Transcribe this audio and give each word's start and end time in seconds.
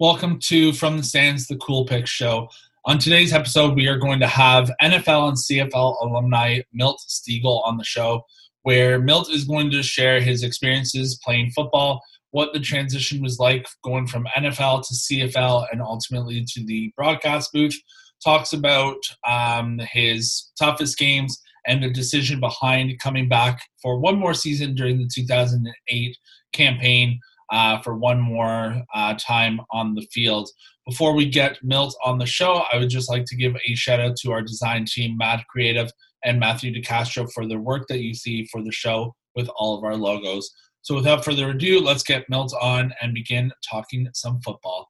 Welcome 0.00 0.38
to 0.44 0.72
From 0.72 0.96
the 0.96 1.02
Stands, 1.02 1.48
the 1.48 1.56
Cool 1.56 1.84
Pick 1.84 2.06
Show. 2.06 2.48
On 2.84 2.98
today's 2.98 3.32
episode, 3.32 3.74
we 3.74 3.88
are 3.88 3.98
going 3.98 4.20
to 4.20 4.28
have 4.28 4.70
NFL 4.80 5.30
and 5.30 5.36
CFL 5.36 5.96
alumni 6.00 6.60
Milt 6.72 7.02
Stegall 7.08 7.66
on 7.66 7.78
the 7.78 7.84
show, 7.84 8.22
where 8.62 9.00
Milt 9.00 9.28
is 9.28 9.42
going 9.42 9.72
to 9.72 9.82
share 9.82 10.20
his 10.20 10.44
experiences 10.44 11.18
playing 11.24 11.50
football, 11.50 12.00
what 12.30 12.52
the 12.52 12.60
transition 12.60 13.20
was 13.20 13.40
like 13.40 13.66
going 13.82 14.06
from 14.06 14.28
NFL 14.36 14.86
to 14.86 14.94
CFL, 14.94 15.66
and 15.72 15.82
ultimately 15.82 16.44
to 16.46 16.64
the 16.64 16.92
broadcast 16.96 17.52
booth. 17.52 17.76
Talks 18.24 18.52
about 18.52 18.98
um, 19.28 19.80
his 19.90 20.52
toughest 20.60 20.96
games 20.96 21.42
and 21.66 21.82
the 21.82 21.90
decision 21.90 22.38
behind 22.38 22.96
coming 23.00 23.28
back 23.28 23.62
for 23.82 23.98
one 23.98 24.16
more 24.16 24.34
season 24.34 24.76
during 24.76 24.98
the 24.98 25.10
2008 25.12 26.16
campaign 26.52 27.18
uh, 27.50 27.80
for 27.82 27.96
one 27.96 28.20
more 28.20 28.82
uh, 28.94 29.14
time 29.18 29.60
on 29.70 29.94
the 29.94 30.06
field. 30.12 30.48
Before 30.86 31.14
we 31.14 31.28
get 31.28 31.62
Milt 31.62 31.96
on 32.04 32.18
the 32.18 32.26
show, 32.26 32.62
I 32.72 32.78
would 32.78 32.88
just 32.88 33.10
like 33.10 33.24
to 33.26 33.36
give 33.36 33.54
a 33.56 33.74
shout 33.74 34.00
out 34.00 34.16
to 34.22 34.32
our 34.32 34.42
design 34.42 34.84
team, 34.86 35.16
Matt 35.16 35.46
Creative 35.48 35.90
and 36.24 36.40
Matthew 36.40 36.72
DeCastro, 36.72 37.30
for 37.32 37.46
the 37.46 37.58
work 37.58 37.86
that 37.88 38.00
you 38.00 38.14
see 38.14 38.46
for 38.46 38.62
the 38.62 38.72
show 38.72 39.14
with 39.34 39.48
all 39.56 39.76
of 39.76 39.84
our 39.84 39.96
logos. 39.96 40.50
So, 40.82 40.94
without 40.94 41.24
further 41.24 41.50
ado, 41.50 41.80
let's 41.80 42.02
get 42.02 42.28
Milt 42.30 42.54
on 42.60 42.92
and 43.02 43.12
begin 43.12 43.52
talking 43.68 44.08
some 44.14 44.40
football. 44.40 44.88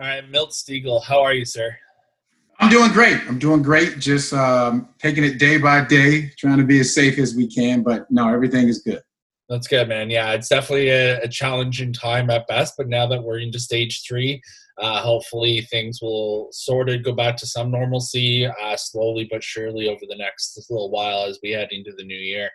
All 0.00 0.06
right, 0.06 0.26
Milt 0.30 0.50
Stegall, 0.52 1.04
how 1.04 1.20
are 1.20 1.34
you, 1.34 1.44
sir? 1.44 1.76
I'm 2.60 2.70
doing 2.70 2.92
great. 2.92 3.18
I'm 3.26 3.38
doing 3.38 3.62
great. 3.62 3.98
Just 3.98 4.32
um, 4.34 4.88
taking 4.98 5.24
it 5.24 5.38
day 5.38 5.56
by 5.56 5.84
day, 5.84 6.30
trying 6.38 6.58
to 6.58 6.64
be 6.64 6.80
as 6.80 6.94
safe 6.94 7.18
as 7.18 7.34
we 7.34 7.48
can. 7.48 7.82
But 7.82 8.10
no, 8.10 8.28
everything 8.28 8.68
is 8.68 8.80
good. 8.82 9.00
That's 9.50 9.66
good, 9.66 9.88
man. 9.88 10.10
Yeah, 10.10 10.30
it's 10.32 10.48
definitely 10.48 10.90
a, 10.90 11.22
a, 11.22 11.28
challenging 11.28 11.92
time 11.92 12.30
at 12.30 12.46
best, 12.46 12.74
but 12.78 12.88
now 12.88 13.08
that 13.08 13.24
we're 13.24 13.40
into 13.40 13.58
stage 13.58 14.04
three, 14.06 14.40
uh, 14.78 15.00
hopefully 15.00 15.62
things 15.62 16.00
will 16.00 16.50
sort 16.52 16.88
of 16.88 17.02
go 17.02 17.12
back 17.12 17.36
to 17.38 17.48
some 17.48 17.72
normalcy 17.72 18.46
uh, 18.46 18.76
slowly 18.76 19.26
but 19.28 19.42
surely 19.42 19.88
over 19.88 20.02
the 20.08 20.16
next 20.16 20.56
little 20.70 20.88
while 20.92 21.24
as 21.24 21.40
we 21.42 21.50
head 21.50 21.66
into 21.72 21.90
the 21.96 22.04
new 22.04 22.16
year. 22.16 22.48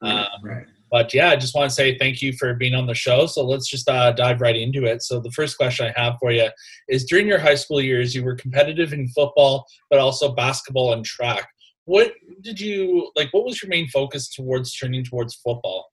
Um, 0.00 0.26
right. 0.44 0.66
But 0.92 1.12
yeah, 1.12 1.30
I 1.30 1.36
just 1.36 1.56
want 1.56 1.68
to 1.68 1.74
say 1.74 1.98
thank 1.98 2.22
you 2.22 2.32
for 2.32 2.54
being 2.54 2.74
on 2.74 2.86
the 2.86 2.94
show. 2.94 3.26
So 3.26 3.44
let's 3.44 3.68
just 3.68 3.88
uh, 3.88 4.12
dive 4.12 4.40
right 4.40 4.56
into 4.56 4.84
it. 4.84 5.02
So 5.02 5.18
the 5.18 5.32
first 5.32 5.56
question 5.56 5.92
I 5.92 6.00
have 6.00 6.14
for 6.20 6.30
you 6.30 6.48
is: 6.88 7.04
During 7.04 7.26
your 7.26 7.40
high 7.40 7.56
school 7.56 7.80
years, 7.80 8.14
you 8.14 8.22
were 8.22 8.36
competitive 8.36 8.92
in 8.92 9.08
football, 9.08 9.66
but 9.90 9.98
also 9.98 10.32
basketball 10.32 10.92
and 10.92 11.04
track. 11.04 11.48
What 11.84 12.12
did 12.42 12.60
you 12.60 13.10
like? 13.16 13.28
What 13.32 13.44
was 13.44 13.60
your 13.60 13.68
main 13.70 13.88
focus 13.88 14.28
towards 14.28 14.72
turning 14.72 15.04
towards 15.04 15.34
football? 15.34 15.90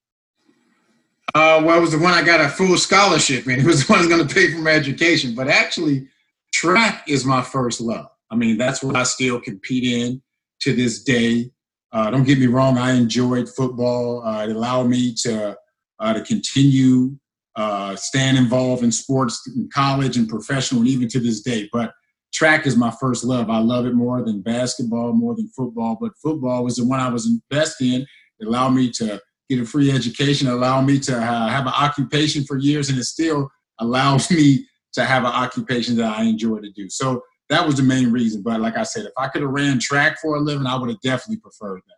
Uh, 1.36 1.62
well, 1.66 1.78
it 1.78 1.82
was 1.82 1.92
the 1.92 2.00
one 2.00 2.14
I 2.14 2.24
got 2.24 2.40
a 2.40 2.48
full 2.48 2.78
scholarship 2.78 3.46
in. 3.48 3.60
It 3.60 3.66
was 3.66 3.86
the 3.86 3.94
one 3.94 4.08
going 4.08 4.26
to 4.26 4.34
pay 4.34 4.54
for 4.54 4.60
my 4.60 4.72
education. 4.72 5.36
But 5.36 5.50
actually, 5.50 6.08
track 6.54 7.04
is 7.10 7.26
my 7.26 7.42
first 7.42 7.82
love. 7.82 8.08
I 8.32 8.36
mean, 8.36 8.58
that's 8.58 8.82
what 8.82 8.96
I 8.96 9.04
still 9.04 9.42
compete 9.42 9.84
in 9.84 10.22
to 10.62 10.74
this 10.74 11.04
day. 11.04 11.52
Uh, 11.92 12.10
don't 12.10 12.24
get 12.24 12.40
me 12.40 12.48
wrong, 12.48 12.78
I 12.78 12.94
enjoyed 12.94 13.50
football. 13.50 14.26
Uh, 14.26 14.48
it 14.48 14.56
allowed 14.56 14.88
me 14.88 15.14
to 15.24 15.58
uh, 16.00 16.14
to 16.14 16.22
continue 16.22 17.18
uh, 17.56 17.96
staying 17.96 18.38
involved 18.38 18.84
in 18.84 18.92
sports 18.92 19.42
in 19.56 19.70
college 19.74 20.18
and 20.18 20.28
professional, 20.28 20.82
and 20.82 20.90
even 20.90 21.08
to 21.10 21.20
this 21.20 21.42
day. 21.42 21.70
But 21.72 21.94
track 22.34 22.66
is 22.66 22.78
my 22.78 22.92
first 22.92 23.24
love. 23.24 23.50
I 23.50 23.60
love 23.60 23.86
it 23.86 23.94
more 23.94 24.24
than 24.24 24.42
basketball, 24.42 25.14
more 25.14 25.36
than 25.36 25.50
football. 25.50 25.98
But 26.00 26.18
football 26.22 26.64
was 26.64 26.78
the 26.78 26.86
one 26.86 27.00
I 27.00 27.10
was 27.10 27.28
invested 27.28 27.88
in. 27.88 28.02
It 28.40 28.48
allowed 28.48 28.72
me 28.72 28.90
to 28.92 29.22
get 29.50 29.60
a 29.60 29.66
free 29.66 29.92
education, 29.92 30.48
allow 30.48 30.82
me 30.82 31.00
to 31.00 31.18
uh, 31.18 31.48
have 31.48 31.68
an 31.68 31.74
occupation 31.74 32.44
for 32.44 32.58
years, 32.58 32.90
and 32.90 32.98
it 32.98 33.04
still 33.04 33.50
allows 33.80 34.32
me 34.32 34.66
to 34.94 35.06
have 35.06 35.24
an 35.24 35.32
occupation 35.32 35.96
that 35.98 36.18
I 36.18 36.24
enjoy 36.24 36.60
to 36.60 36.72
do. 36.72 36.90
So 36.90 37.22
that 37.50 37.66
was 37.66 37.76
the 37.76 37.84
main 37.84 38.12
reason. 38.12 38.42
But 38.42 38.62
like 38.62 38.78
I 38.78 38.84
said, 38.84 39.06
if 39.06 39.12
I 39.18 39.28
could 39.28 39.42
have 39.42 39.52
ran 39.52 39.80
track 39.80 40.18
for 40.22 40.36
a 40.36 40.40
living, 40.40 40.66
I 40.66 40.76
would 40.76 40.90
have 40.90 41.02
definitely 41.02 41.38
preferred 41.38 41.82
that. 41.86 41.96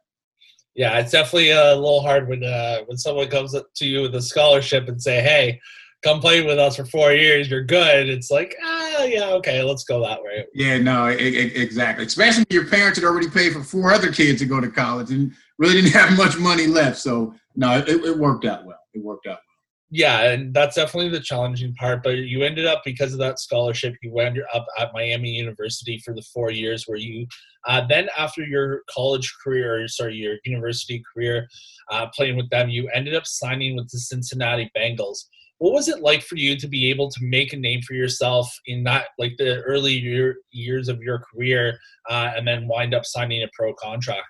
Yeah, 0.76 1.00
it's 1.00 1.12
definitely 1.12 1.52
a 1.52 1.74
little 1.74 2.02
hard 2.02 2.28
when 2.28 2.44
uh, 2.44 2.82
when 2.86 2.98
someone 2.98 3.30
comes 3.30 3.56
up 3.56 3.66
to 3.78 3.86
you 3.86 4.02
with 4.04 4.14
a 4.14 4.22
scholarship 4.22 4.88
and 4.88 5.02
say, 5.02 5.22
"Hey, 5.22 5.60
come 6.04 6.20
play 6.20 6.46
with 6.46 6.60
us 6.60 6.76
for 6.76 6.86
four 6.86 7.14
years. 7.14 7.50
You're 7.50 7.64
good." 7.64 8.08
It's 8.08 8.30
like, 8.30 8.56
ah, 8.64 9.04
yeah, 9.04 9.30
okay, 9.30 9.64
let's 9.64 9.84
go 9.84 10.02
that 10.02 10.22
way. 10.22 10.46
Yeah, 10.54 10.78
no, 10.78 11.08
it, 11.08 11.20
it, 11.20 11.58
exactly. 11.58 12.06
Especially 12.06 12.46
your 12.52 12.68
parents 12.68 13.00
had 13.00 13.06
already 13.06 13.28
paid 13.28 13.54
for 13.54 13.64
four 13.64 13.92
other 13.92 14.12
kids 14.12 14.38
to 14.40 14.46
go 14.46 14.62
to 14.62 14.70
college, 14.70 15.10
and 15.10 15.34
really 15.58 15.82
didn't 15.82 15.94
have 15.94 16.18
much 16.18 16.38
money 16.38 16.68
left. 16.68 16.98
So 16.98 17.34
no, 17.56 17.78
it, 17.78 17.88
it 17.88 18.18
worked 18.18 18.46
out 18.46 18.66
well. 18.66 18.80
It 18.94 19.04
worked 19.04 19.28
out 19.28 19.32
well. 19.32 19.42
Yeah, 19.90 20.32
and 20.32 20.54
that's 20.54 20.76
definitely 20.76 21.10
the 21.10 21.22
challenging 21.22 21.74
part. 21.76 22.04
But 22.04 22.18
you 22.18 22.44
ended 22.44 22.66
up 22.66 22.82
because 22.84 23.14
of 23.14 23.20
that 23.20 23.40
scholarship, 23.40 23.96
you 24.02 24.12
went 24.12 24.38
up 24.54 24.66
at 24.78 24.94
Miami 24.94 25.30
University 25.30 26.02
for 26.04 26.14
the 26.14 26.26
four 26.34 26.52
years. 26.52 26.84
Where 26.88 26.98
you 26.98 27.26
uh, 27.66 27.88
then, 27.88 28.10
after 28.18 28.44
your 28.44 28.82
college 28.94 29.34
career, 29.42 29.88
sorry, 29.88 30.16
your 30.16 30.36
university 30.44 31.02
career, 31.14 31.48
uh, 31.90 32.08
playing 32.14 32.36
with 32.36 32.50
them, 32.50 32.70
you 32.70 32.90
ended 32.94 33.16
up 33.16 33.26
signing 33.26 33.78
with 33.78 33.90
the 33.90 34.00
Cincinnati 34.00 34.70
Bengals. 34.78 35.20
What 35.60 35.74
was 35.74 35.88
it 35.88 36.02
like 36.02 36.22
for 36.22 36.36
you 36.36 36.56
to 36.58 36.68
be 36.68 36.90
able 36.90 37.10
to 37.10 37.20
make 37.24 37.54
a 37.54 37.58
name 37.58 37.82
for 37.82 37.94
yourself 37.94 38.54
in 38.68 38.84
that, 38.84 39.08
like 39.18 39.38
the 39.38 39.62
early 39.62 39.94
year, 39.94 40.36
years 40.52 40.90
of 40.90 41.02
your 41.02 41.20
career, 41.20 41.80
uh, 42.10 42.32
and 42.36 42.46
then 42.46 42.68
wind 42.68 42.94
up 42.94 43.06
signing 43.06 43.42
a 43.42 43.48
pro 43.58 43.74
contract? 43.74 44.28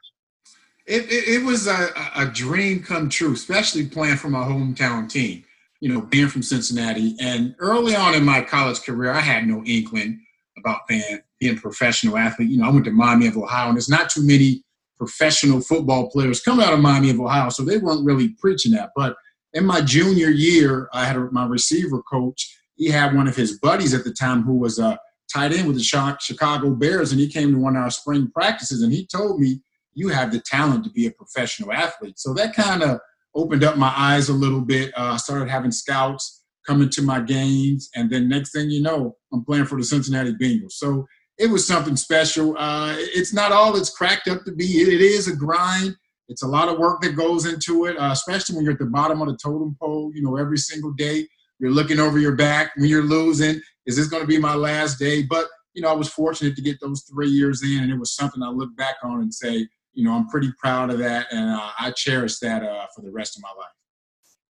It, 0.87 1.03
it, 1.11 1.27
it 1.27 1.45
was 1.45 1.67
a, 1.67 1.89
a, 2.15 2.25
dream 2.25 2.81
come 2.81 3.09
true, 3.09 3.33
especially 3.33 3.85
playing 3.87 4.15
for 4.15 4.29
my 4.29 4.43
hometown 4.43 5.09
team. 5.09 5.43
You 5.81 5.93
know, 5.93 6.01
being 6.01 6.29
from 6.29 6.41
Cincinnati, 6.41 7.15
and 7.19 7.55
early 7.59 7.95
on 7.95 8.15
in 8.15 8.25
my 8.25 8.41
college 8.41 8.81
career, 8.81 9.11
I 9.11 9.19
had 9.19 9.45
no 9.45 9.63
inkling 9.63 10.25
about 10.57 10.87
being 10.87 11.19
being 11.39 11.57
a 11.57 11.61
professional 11.61 12.17
athlete. 12.17 12.49
You 12.49 12.57
know, 12.57 12.65
I 12.65 12.71
went 12.71 12.85
to 12.85 12.91
Miami 12.91 13.27
of 13.27 13.37
Ohio, 13.37 13.67
and 13.67 13.75
there's 13.75 13.89
not 13.89 14.09
too 14.09 14.25
many 14.25 14.63
professional 14.97 15.61
football 15.61 16.09
players 16.09 16.41
coming 16.41 16.65
out 16.65 16.73
of 16.73 16.79
Miami 16.79 17.11
of 17.11 17.19
Ohio, 17.19 17.49
so 17.49 17.63
they 17.63 17.77
weren't 17.77 18.05
really 18.05 18.29
preaching 18.39 18.71
that. 18.71 18.89
But 18.95 19.15
in 19.53 19.65
my 19.65 19.81
junior 19.81 20.29
year, 20.29 20.89
I 20.93 21.05
had 21.05 21.15
a, 21.15 21.29
my 21.31 21.45
receiver 21.45 22.01
coach. 22.01 22.57
He 22.75 22.89
had 22.89 23.15
one 23.15 23.27
of 23.27 23.35
his 23.35 23.59
buddies 23.59 23.93
at 23.93 24.03
the 24.03 24.13
time 24.13 24.41
who 24.41 24.55
was 24.55 24.79
a 24.79 24.97
tight 25.31 25.51
end 25.51 25.67
with 25.67 25.77
the 25.77 26.17
Chicago 26.21 26.71
Bears, 26.71 27.11
and 27.11 27.19
he 27.19 27.27
came 27.27 27.51
to 27.51 27.59
one 27.59 27.75
of 27.75 27.83
our 27.83 27.91
spring 27.91 28.31
practices, 28.33 28.81
and 28.81 28.91
he 28.91 29.05
told 29.05 29.39
me 29.39 29.61
you 29.97 30.09
have 30.09 30.31
the 30.31 30.39
talent 30.39 30.83
to 30.83 30.91
be 30.91 31.07
a 31.07 31.11
professional 31.11 31.73
athlete. 31.73 32.19
So 32.19 32.31
that 32.35 32.53
kind 32.53 32.83
of 32.83 32.99
opened 33.33 33.63
up 33.63 33.77
my 33.77 33.91
eyes 33.97 34.29
a 34.29 34.33
little 34.33 34.61
bit. 34.61 34.95
Uh, 34.95 35.13
I 35.13 35.17
started 35.17 35.49
having 35.49 35.71
scouts 35.71 36.43
coming 36.67 36.89
to 36.89 37.01
my 37.01 37.19
games, 37.19 37.89
and 37.95 38.07
then 38.07 38.29
next 38.29 38.51
thing 38.51 38.69
you 38.69 38.79
know, 38.79 39.15
I'm 39.33 39.43
playing 39.43 39.65
for 39.65 39.75
the 39.75 39.83
Cincinnati 39.83 40.33
Bengals. 40.33 40.73
So 40.73 41.07
it 41.39 41.49
was 41.49 41.65
something 41.65 41.95
special. 41.95 42.55
Uh, 42.59 42.93
it's 42.97 43.33
not 43.33 43.51
all 43.51 43.75
it's 43.75 43.89
cracked 43.89 44.27
up 44.27 44.43
to 44.45 44.51
be. 44.51 44.81
it, 44.81 44.87
it 44.87 45.01
is 45.01 45.27
a 45.27 45.35
grind. 45.35 45.95
It's 46.29 46.43
a 46.43 46.47
lot 46.47 46.69
of 46.69 46.77
work 46.77 47.01
that 47.01 47.15
goes 47.15 47.47
into 47.47 47.85
it, 47.85 47.97
uh, 47.97 48.11
especially 48.11 48.55
when 48.55 48.65
you're 48.65 48.73
at 48.73 48.79
the 48.79 48.85
bottom 48.85 49.19
of 49.21 49.29
the 49.29 49.37
totem 49.41 49.75
pole. 49.81 50.11
You 50.13 50.21
know, 50.21 50.37
every 50.37 50.59
single 50.59 50.91
day 50.91 51.27
you're 51.57 51.71
looking 51.71 51.99
over 51.99 52.19
your 52.19 52.35
back 52.35 52.75
when 52.75 52.87
you're 52.87 53.01
losing. 53.01 53.59
Is 53.87 53.95
this 53.95 54.07
going 54.07 54.21
to 54.21 54.27
be 54.27 54.37
my 54.37 54.53
last 54.53 54.99
day? 54.99 55.23
But 55.23 55.47
you 55.73 55.81
know, 55.81 55.89
I 55.89 55.93
was 55.95 56.09
fortunate 56.09 56.55
to 56.55 56.61
get 56.61 56.79
those 56.81 57.03
three 57.09 57.29
years 57.29 57.63
in, 57.63 57.83
and 57.83 57.91
it 57.91 57.99
was 57.99 58.15
something 58.15 58.43
I 58.43 58.49
look 58.49 58.75
back 58.75 58.95
on 59.03 59.21
and 59.21 59.33
say, 59.33 59.67
you 59.97 60.03
know, 60.03 60.13
I'm 60.13 60.27
pretty 60.27 60.51
proud 60.59 60.91
of 60.91 60.99
that, 60.99 61.25
and 61.31 61.49
uh, 61.49 61.71
I 61.79 61.89
cherish 61.89 62.37
that 62.39 62.61
uh, 62.61 62.85
for 62.95 63.01
the 63.01 63.09
rest 63.09 63.35
of 63.35 63.41
my 63.41 63.49
life. 63.57 63.71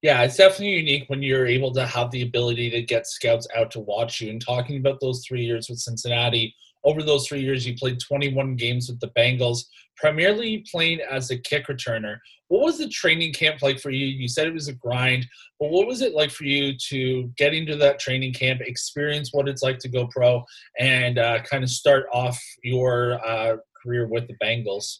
Yeah, 0.02 0.22
it's 0.24 0.35
definitely 0.35 0.75
unique 0.75 1.06
when 1.08 1.24
you're 1.24 1.47
able 1.47 1.74
to 1.74 1.88
have 1.88 2.12
the 2.12 2.24
ability 2.24 2.69
to 2.72 2.81
get 2.81 3.08
scouts 3.08 3.47
out 3.56 3.72
to 3.72 3.80
watch 3.80 4.19
you. 4.19 4.30
And 4.30 4.46
talking 4.46 4.75
about 4.78 5.00
those 5.00 5.25
three 5.25 5.46
years 5.46 5.69
with 5.69 5.80
Cincinnati, 5.80 6.53
over 6.84 7.02
those 7.02 7.25
three 7.25 7.40
years, 7.40 7.66
you 7.66 7.75
played 7.75 7.97
21 8.02 8.57
games 8.57 8.90
with 8.90 9.00
the 9.00 9.09
Bengals, 9.18 9.63
primarily 9.96 10.66
playing 10.69 11.00
as 11.09 11.31
a 11.31 11.38
kick 11.38 11.68
returner. 11.68 12.18
What 12.50 12.63
was 12.63 12.78
the 12.78 12.90
training 12.90 13.31
camp 13.31 13.62
like 13.62 13.80
for 13.80 13.90
you? 13.90 14.06
You 14.06 14.28
said 14.28 14.47
it 14.47 14.53
was 14.53 14.68
a 14.68 14.74
grind, 14.74 15.25
but 15.62 15.72
what 15.72 15.88
was 15.88 16.02
it 16.02 16.13
like 16.13 16.31
for 16.31 16.44
you 16.44 16.78
to 16.90 17.31
get 17.38 17.53
into 17.53 17.78
that 17.78 18.00
training 18.00 18.34
camp, 18.34 18.59
experience 18.59 19.30
what 19.31 19.48
it's 19.48 19.63
like 19.63 19.80
to 19.80 19.89
go 19.89 20.07
pro, 20.07 20.44
and 20.77 21.18
uh, 21.18 21.39
kind 21.44 21.63
of 21.63 21.69
start 21.69 22.06
off 22.12 22.38
your 22.63 23.25
uh, 23.25 23.56
career 23.81 24.07
with 24.07 24.27
the 24.27 24.36
Bengals? 24.44 24.98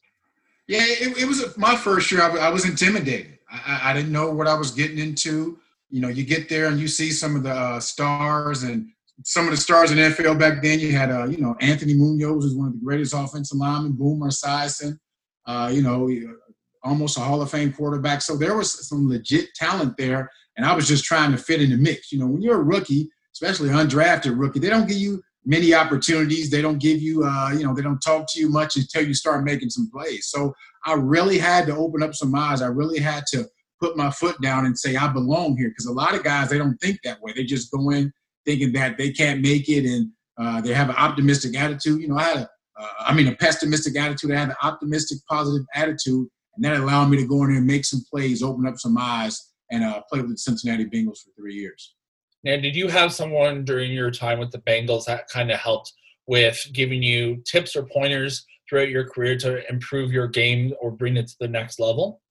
Yeah, 0.68 0.82
it, 0.82 1.18
it 1.18 1.26
was 1.26 1.58
my 1.58 1.76
first 1.76 2.12
year. 2.12 2.22
I, 2.22 2.30
I 2.38 2.50
was 2.50 2.68
intimidated. 2.68 3.40
I, 3.50 3.82
I, 3.86 3.94
didn't 3.94 4.12
know 4.12 4.32
what 4.32 4.48
I 4.48 4.54
was 4.54 4.72
getting 4.72 4.98
into. 4.98 5.58
You 5.90 6.02
know, 6.02 6.10
you 6.10 6.26
get 6.26 6.50
there 6.50 6.68
and 6.68 6.80
you 6.80 6.90
see 6.90 7.12
some 7.12 7.38
of 7.38 7.44
the 7.44 7.54
uh, 7.54 7.80
stars 7.80 8.64
and 8.64 8.90
some 9.24 9.46
of 9.46 9.52
the 9.52 9.58
stars 9.58 9.92
in 9.92 9.98
NFL 9.98 10.38
back 10.38 10.62
then. 10.62 10.80
You 10.80 10.92
had, 10.92 11.10
uh, 11.10 11.26
you 11.26 11.38
know, 11.38 11.56
Anthony 11.62 11.94
Munoz 11.94 12.44
was 12.44 12.56
one 12.56 12.68
of 12.68 12.74
the 12.74 12.86
greatest 12.86 13.14
offensive 13.14 13.58
linemen. 13.58 13.94
Boomer 13.94 14.28
Esiason, 14.28 15.00
uh, 15.46 15.72
you 15.74 15.82
know, 15.82 16.10
almost 16.84 17.18
a 17.18 17.22
Hall 17.22 17.42
of 17.42 17.50
Fame 17.50 17.72
quarterback. 17.72 18.22
So 18.22 18.36
there 18.36 18.56
was 18.56 18.88
some 18.88 19.08
legit 19.08 19.54
talent 19.56 19.96
there, 19.98 20.30
and 20.58 20.66
I 20.66 20.76
was 20.76 20.88
just 20.88 21.06
trying 21.06 21.32
to 21.32 21.38
fit 21.38 21.62
in 21.62 21.70
the 21.70 21.78
mix. 21.78 22.12
You 22.12 22.20
know, 22.20 22.28
when 22.28 22.42
you're 22.42 22.60
a 22.60 22.64
rookie, 22.64 23.10
especially 23.34 23.70
undrafted 23.70 24.38
rookie, 24.38 24.60
they 24.60 24.70
don't 24.70 24.88
give 24.88 24.98
you 24.98 25.24
many 25.48 25.74
opportunities. 25.74 26.52
They 26.52 26.62
don't 26.62 26.78
give 26.78 27.02
you, 27.02 27.24
uh, 27.24 27.52
you 27.58 27.66
know, 27.66 27.74
they 27.74 27.82
don't 27.82 28.02
talk 28.02 28.28
to 28.34 28.40
you 28.40 28.50
much 28.50 28.76
until 28.76 29.08
you 29.08 29.14
start 29.14 29.46
making 29.46 29.70
some 29.70 29.90
plays. 29.90 30.28
So 30.28 30.54
I 30.86 30.94
really 30.94 31.40
had 31.40 31.66
to 31.68 31.76
open 31.76 32.04
up 32.04 32.14
some 32.14 32.36
eyes. 32.36 32.62
I 32.62 32.68
really 32.68 33.00
had 33.00 33.24
to 33.28 33.48
put 33.80 33.96
my 33.96 34.12
foot 34.12 34.40
down 34.42 34.66
and 34.66 34.78
say 34.78 34.98
I 34.98 35.08
belong 35.08 35.56
here 35.58 35.70
because 35.70 35.86
a 35.86 35.94
lot 35.94 36.14
of 36.16 36.24
guys 36.24 36.50
they 36.50 36.58
don't 36.58 36.78
think 36.78 37.00
that 37.04 37.22
way. 37.22 37.32
They 37.34 37.46
just 37.46 37.72
go 37.72 37.90
in, 37.92 38.12
thinking 38.46 38.74
that 38.74 38.98
they 38.98 39.12
can't 39.12 39.42
make 39.42 39.70
it 39.70 39.86
and 39.86 40.12
uh, 40.38 40.62
they 40.62 40.74
have 40.74 40.90
an 40.90 40.96
optimistic 40.98 41.58
attitude. 41.58 42.02
You 42.02 42.10
know, 42.10 42.18
I 42.18 42.24
had 42.24 42.38
a, 42.38 42.50
uh, 42.80 42.90
I 43.00 43.14
mean, 43.14 43.28
a 43.28 43.36
pessimistic 43.36 43.98
attitude. 43.98 44.32
I 44.32 44.40
had 44.40 44.50
an 44.50 44.56
optimistic, 44.62 45.20
positive 45.30 45.66
attitude, 45.74 46.28
and 46.56 46.66
that 46.66 46.76
allowed 46.76 47.08
me 47.08 47.18
to 47.18 47.26
go 47.26 47.44
in 47.44 47.50
there 47.50 47.58
and 47.58 47.66
make 47.66 47.86
some 47.86 48.04
plays, 48.12 48.44
open 48.44 48.68
up 48.68 48.78
some 48.78 48.98
eyes, 49.00 49.54
and 49.72 49.84
uh, 49.84 50.02
play 50.10 50.22
with 50.22 50.32
the 50.32 50.38
Cincinnati 50.38 50.86
Bengals 50.86 51.20
for 51.24 51.32
three 51.38 51.56
years. 51.56 51.96
Now, 52.48 52.56
did 52.56 52.78
you 52.78 52.88
have 52.88 53.12
someone 53.12 53.66
during 53.66 53.92
your 53.92 54.10
time 54.10 54.40
with 54.40 54.52
the 54.52 54.60
Bengals 54.60 55.04
that 55.04 55.28
kind 55.28 55.52
of 55.52 55.60
helped 55.60 55.92
with 56.28 56.66
giving 56.72 57.04
you 57.04 57.44
tips 57.46 57.76
or 57.76 57.84
pointers 57.84 58.46
throughout 58.70 58.88
your 58.88 59.10
career 59.10 59.38
to 59.40 59.70
improve 59.70 60.14
your 60.14 60.30
game 60.30 60.74
or 60.80 60.90
bring 60.90 61.18
it 61.18 61.28
to 61.28 61.36
the 61.42 61.50
next 61.50 61.78
level? 61.78 62.22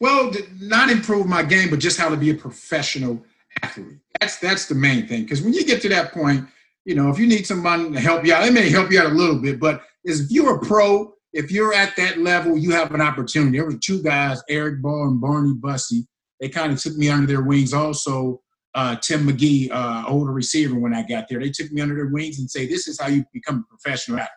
Well, 0.00 0.32
not 0.60 0.90
improve 0.90 1.28
my 1.28 1.44
game, 1.44 1.70
but 1.70 1.78
just 1.78 2.00
how 2.00 2.08
to 2.08 2.16
be 2.16 2.30
a 2.30 2.34
professional 2.34 3.22
athlete. 3.62 4.00
That's 4.18 4.40
that's 4.40 4.66
the 4.66 4.74
main 4.74 5.06
thing. 5.06 5.22
Because 5.22 5.40
when 5.40 5.52
you 5.52 5.64
get 5.64 5.80
to 5.82 5.88
that 5.90 6.12
point, 6.12 6.48
you 6.84 6.96
know, 6.96 7.08
if 7.08 7.20
you 7.20 7.28
need 7.28 7.46
somebody 7.46 7.92
to 7.92 8.00
help 8.00 8.26
you 8.26 8.34
out, 8.34 8.44
it 8.44 8.52
may 8.52 8.70
help 8.70 8.90
you 8.90 8.98
out 8.98 9.12
a 9.12 9.14
little 9.14 9.40
bit. 9.40 9.60
But 9.60 9.82
if 10.02 10.32
you're 10.32 10.56
a 10.56 10.66
pro, 10.66 11.14
if 11.32 11.52
you're 11.52 11.74
at 11.74 11.94
that 11.94 12.18
level, 12.18 12.58
you 12.58 12.72
have 12.72 12.92
an 12.92 13.00
opportunity. 13.00 13.58
There 13.58 13.66
were 13.66 13.78
two 13.78 14.02
guys, 14.02 14.42
Eric 14.48 14.82
Ball 14.82 15.04
and 15.04 15.20
Barney 15.20 15.54
Bussey. 15.54 16.08
They 16.40 16.48
kind 16.48 16.72
of 16.72 16.80
took 16.80 16.96
me 16.96 17.08
under 17.08 17.28
their 17.28 17.42
wings. 17.42 17.72
Also, 17.72 18.40
uh, 18.74 18.96
Tim 18.96 19.26
McGee, 19.26 19.70
uh, 19.70 20.04
older 20.06 20.32
receiver, 20.32 20.78
when 20.78 20.94
I 20.94 21.02
got 21.02 21.28
there, 21.28 21.40
they 21.40 21.50
took 21.50 21.70
me 21.72 21.80
under 21.80 21.94
their 21.94 22.08
wings 22.08 22.38
and 22.38 22.50
say, 22.50 22.66
"This 22.66 22.86
is 22.88 23.00
how 23.00 23.08
you 23.08 23.24
become 23.32 23.64
a 23.64 23.68
professional 23.68 24.18
athlete. 24.18 24.30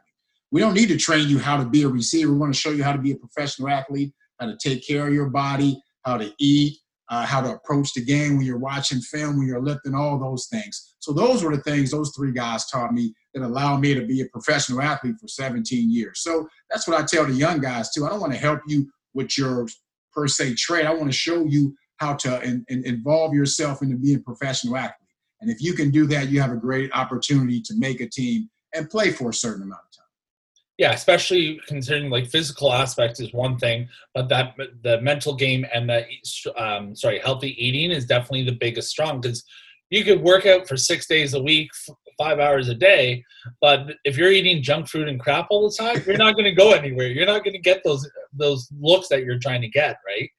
We 0.52 0.62
don't 0.62 0.74
need 0.74 0.90
to 0.90 0.98
train 0.98 1.28
you 1.28 1.40
how 1.40 1.58
to 1.58 1.66
be 1.66 1.84
a 1.84 1.88
receiver. 1.88 2.32
We 2.32 2.38
want 2.38 2.54
to 2.54 2.60
show 2.60 2.72
you 2.72 2.84
how 2.84 2.94
to 2.94 3.00
be 3.00 3.12
a 3.12 3.18
professional 3.18 3.70
athlete, 3.70 4.14
how 4.40 4.48
to 4.48 4.58
take 4.58 4.86
care 4.86 5.08
of 5.08 5.14
your 5.14 5.30
body, 5.30 5.82
how 6.04 6.18
to 6.18 6.32
eat, 6.40 6.78
uh, 7.10 7.26
how 7.26 7.42
to 7.42 7.54
approach 7.54 7.94
the 7.94 8.04
game 8.04 8.38
when 8.38 8.46
you're 8.46 8.58
watching 8.58 9.00
film, 9.00 9.38
when 9.38 9.48
you're 9.48 9.62
lifting, 9.62 9.94
all 9.94 10.20
those 10.20 10.48
things. 10.48 10.96
So 11.00 11.12
those 11.12 11.44
were 11.44 11.56
the 11.56 11.62
things 11.62 11.92
those 11.92 12.14
three 12.16 12.32
guys 12.32 12.66
taught 12.68 12.94
me 12.94 13.14
that 13.34 13.44
allowed 13.44 13.82
me 13.82 13.94
to 13.94 14.06
be 14.06 14.22
a 14.22 14.26
professional 14.28 14.82
athlete 14.82 15.16
for 15.20 15.28
17 15.28 15.92
years. 15.92 16.22
So 16.22 16.48
that's 16.70 16.88
what 16.88 17.00
I 17.00 17.06
tell 17.06 17.26
the 17.26 17.34
young 17.34 17.60
guys 17.60 17.92
too. 17.92 18.06
I 18.06 18.10
don't 18.10 18.22
want 18.22 18.34
to 18.34 18.40
help 18.40 18.62
you 18.68 18.90
with 19.14 19.38
your 19.38 19.68
per 20.14 20.28
se 20.28 20.56
trade. 20.56 20.86
I 20.86 20.94
want 20.94 21.12
to 21.12 21.18
show 21.18 21.46
you 21.46 21.76
how 22.04 22.14
to 22.16 22.42
in, 22.42 22.66
in 22.68 22.86
involve 22.86 23.34
yourself 23.34 23.82
into 23.82 23.98
being 23.98 24.18
a 24.18 24.22
professional 24.22 24.76
athlete. 24.76 24.98
And 25.42 25.50
if 25.50 25.62
you 25.62 25.74
can 25.74 25.92
do 25.92 26.06
that, 26.08 26.30
you 26.30 26.42
have 26.42 26.52
a 26.52 26.56
great 26.56 26.92
opportunity 26.94 27.62
to 27.62 27.74
make 27.78 28.00
a 28.02 28.10
team 28.10 28.50
and 28.74 28.90
play 28.90 29.12
for 29.12 29.30
a 29.30 29.34
certain 29.34 29.64
amount 29.64 29.82
of 29.82 29.98
time 29.98 30.04
yeah, 30.78 30.92
especially 30.92 31.60
considering 31.68 32.10
like 32.10 32.30
physical 32.30 32.74
aspects 32.74 33.20
is 33.20 33.32
one 33.32 33.58
thing, 33.58 33.88
but 34.16 34.28
that 34.30 34.56
the 34.82 35.00
mental 35.02 35.36
game 35.36 35.66
and 35.74 35.90
the 35.90 36.06
um, 36.58 36.96
sorry 36.96 37.20
healthy 37.20 37.56
eating 37.64 37.92
is 37.92 38.06
definitely 38.06 38.44
the 38.44 38.58
biggest 38.60 38.90
strong 38.90 39.22
because 39.22 39.44
you 39.92 40.04
could 40.04 40.22
work 40.22 40.48
out 40.48 40.68
for 40.68 40.76
six 40.76 41.06
days 41.06 41.36
a 41.36 41.42
week, 41.42 41.70
five 42.18 42.40
hours 42.40 42.70
a 42.70 42.74
day, 42.74 43.24
but 43.62 43.92
if 44.04 44.18
you're 44.18 44.32
eating 44.32 44.64
junk 44.64 44.88
food 44.88 45.08
and 45.08 45.20
crap 45.20 45.46
all 45.52 45.70
the 45.70 45.76
time, 45.76 46.02
you're 46.08 46.18
not 46.18 46.34
going 46.34 46.46
to 46.46 46.52
go 46.52 46.72
anywhere. 46.72 47.08
You're 47.08 47.28
not 47.28 47.44
going 47.44 47.54
to 47.54 47.60
get 47.60 47.84
those 47.84 48.10
those 48.36 48.68
looks 48.80 49.08
that 49.10 49.24
you're 49.24 49.40
trying 49.40 49.62
to 49.62 49.68
get, 49.68 49.98
right? 50.06 50.30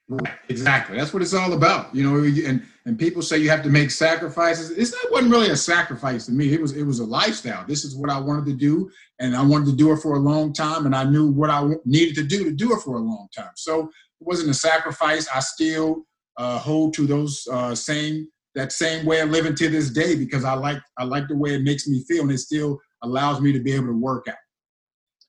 Exactly. 0.48 0.96
That's 0.96 1.12
what 1.12 1.22
it's 1.22 1.34
all 1.34 1.52
about. 1.52 1.94
You 1.94 2.04
know, 2.04 2.48
and 2.48 2.62
and 2.86 2.98
people 2.98 3.22
say 3.22 3.38
you 3.38 3.50
have 3.50 3.62
to 3.62 3.70
make 3.70 3.90
sacrifices. 3.90 4.70
It's 4.70 4.92
not 4.92 5.12
wasn't 5.12 5.32
really 5.32 5.50
a 5.50 5.56
sacrifice 5.56 6.26
to 6.26 6.32
me. 6.32 6.52
It 6.52 6.60
was 6.60 6.76
it 6.76 6.84
was 6.84 7.00
a 7.00 7.04
lifestyle. 7.04 7.64
This 7.66 7.84
is 7.84 7.96
what 7.96 8.10
I 8.10 8.18
wanted 8.18 8.46
to 8.46 8.54
do, 8.54 8.90
and 9.20 9.34
I 9.34 9.42
wanted 9.42 9.66
to 9.66 9.76
do 9.76 9.92
it 9.92 9.98
for 9.98 10.16
a 10.16 10.20
long 10.20 10.52
time, 10.52 10.86
and 10.86 10.94
I 10.94 11.04
knew 11.04 11.30
what 11.30 11.50
I 11.50 11.68
needed 11.84 12.14
to 12.16 12.24
do 12.24 12.44
to 12.44 12.52
do 12.52 12.72
it 12.74 12.80
for 12.80 12.96
a 12.96 13.00
long 13.00 13.28
time. 13.34 13.52
So 13.56 13.82
it 13.82 13.88
wasn't 14.20 14.50
a 14.50 14.54
sacrifice. 14.54 15.28
I 15.34 15.40
still 15.40 16.04
uh, 16.36 16.58
hold 16.58 16.94
to 16.94 17.06
those 17.06 17.46
uh, 17.50 17.74
same 17.74 18.28
that 18.54 18.72
same 18.72 19.04
way 19.04 19.20
of 19.20 19.30
living 19.30 19.54
to 19.56 19.68
this 19.68 19.90
day 19.90 20.14
because 20.14 20.44
I 20.44 20.54
like 20.54 20.78
I 20.98 21.04
like 21.04 21.28
the 21.28 21.36
way 21.36 21.54
it 21.54 21.62
makes 21.62 21.88
me 21.88 22.04
feel 22.04 22.22
and 22.22 22.32
it 22.32 22.38
still 22.38 22.80
allows 23.02 23.40
me 23.40 23.52
to 23.52 23.60
be 23.60 23.72
able 23.72 23.86
to 23.86 23.98
work 23.98 24.26
out. 24.28 24.36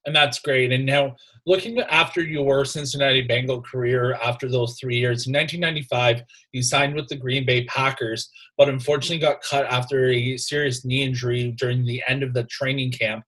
And 0.06 0.16
that's 0.16 0.40
great. 0.40 0.72
And 0.72 0.86
now 0.86 1.16
looking 1.46 1.80
after 1.80 2.22
your 2.22 2.64
Cincinnati 2.66 3.22
Bengal 3.22 3.62
career 3.62 4.14
after 4.16 4.50
those 4.50 4.78
three 4.80 4.98
years, 4.98 5.28
in 5.28 5.34
1995, 5.34 6.24
you 6.52 6.62
signed 6.62 6.96
with 6.96 7.08
the 7.08 7.16
Green 7.16 7.46
Bay 7.46 7.66
Packers, 7.66 8.30
but 8.58 8.70
unfortunately 8.70 9.20
got 9.20 9.42
cut 9.42 9.66
after 9.66 10.10
a 10.10 10.38
serious 10.38 10.86
knee 10.86 11.04
injury 11.04 11.52
during 11.58 11.86
the 11.86 12.04
end 12.08 12.24
of 12.24 12.34
the 12.34 12.44
training 12.46 12.92
camp. 12.92 13.24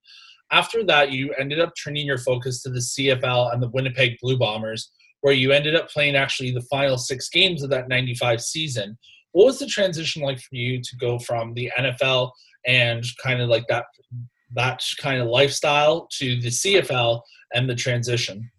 After 0.51 0.83
that, 0.85 1.12
you 1.12 1.33
ended 1.39 1.59
up 1.59 1.74
turning 1.81 2.06
your 2.06 2.19
focus 2.19 2.62
to 2.63 2.69
the 2.69 2.79
CFL 2.79 3.53
and 3.53 3.62
the 3.62 3.69
Winnipeg 3.69 4.18
Blue 4.21 4.38
Bombers, 4.38 4.91
where 5.21 5.33
you 5.33 5.51
ended 5.51 5.75
up 5.75 5.89
playing 5.89 6.15
actually 6.15 6.51
the 6.51 6.62
final 6.62 6.97
six 6.97 7.27
games 7.29 7.63
of 7.63 7.69
that 7.71 7.89
95 7.89 8.41
season 8.41 8.97
what 9.38 9.45
was 9.45 9.59
the 9.59 9.68
transition 9.68 10.24
like 10.24 10.39
for 10.39 10.56
you 10.56 10.81
to 10.81 10.95
go 10.97 11.19
from 11.19 11.53
the 11.53 11.71
NFL 11.77 12.31
and 12.65 13.06
kind 13.24 13.39
of 13.39 13.50
like 13.50 13.68
that 13.68 13.85
that 14.55 14.83
kind 14.99 15.21
of 15.21 15.27
lifestyle 15.27 16.07
to 16.13 16.39
the 16.41 16.49
CFL 16.49 17.21
and 17.53 17.69
the 17.69 17.75
transition? 17.75 18.49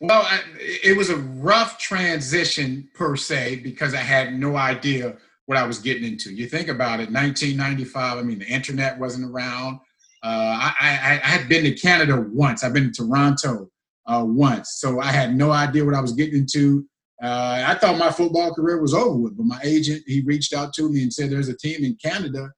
Well, 0.00 0.22
I, 0.22 0.40
it 0.58 0.96
was 0.96 1.10
a 1.10 1.16
rough 1.16 1.78
transition 1.78 2.88
per 2.94 3.14
se 3.14 3.60
because 3.62 3.94
I 3.94 3.98
had 3.98 4.34
no 4.34 4.56
idea 4.56 5.16
what 5.46 5.58
I 5.58 5.64
was 5.64 5.78
getting 5.78 6.04
into. 6.04 6.32
You 6.32 6.48
think 6.48 6.68
about 6.68 6.98
it, 6.98 7.10
1995. 7.10 8.18
I 8.18 8.22
mean, 8.22 8.40
the 8.40 8.46
internet 8.46 8.98
wasn't 8.98 9.30
around. 9.30 9.78
Uh, 10.24 10.58
I, 10.58 10.72
I, 10.80 11.20
I, 11.22 11.26
had 11.26 11.48
been 11.48 11.64
to 11.64 11.74
Canada 11.74 12.24
once. 12.32 12.62
I've 12.62 12.72
been 12.72 12.92
to 12.92 13.02
Toronto 13.02 13.68
uh, 14.06 14.24
once, 14.24 14.76
so 14.78 15.00
I 15.00 15.10
had 15.10 15.36
no 15.36 15.50
idea 15.50 15.84
what 15.84 15.96
I 15.96 16.00
was 16.00 16.12
getting 16.12 16.40
into. 16.40 16.86
Uh, 17.20 17.64
I 17.66 17.74
thought 17.74 17.98
my 17.98 18.10
football 18.10 18.54
career 18.54 18.80
was 18.80 18.94
over 18.94 19.16
with, 19.16 19.36
but 19.36 19.46
my 19.46 19.60
agent 19.64 20.02
he 20.06 20.22
reached 20.22 20.54
out 20.54 20.72
to 20.74 20.88
me 20.88 21.02
and 21.02 21.12
said 21.12 21.30
there's 21.30 21.48
a 21.48 21.56
team 21.56 21.84
in 21.84 21.96
Canada 21.96 22.50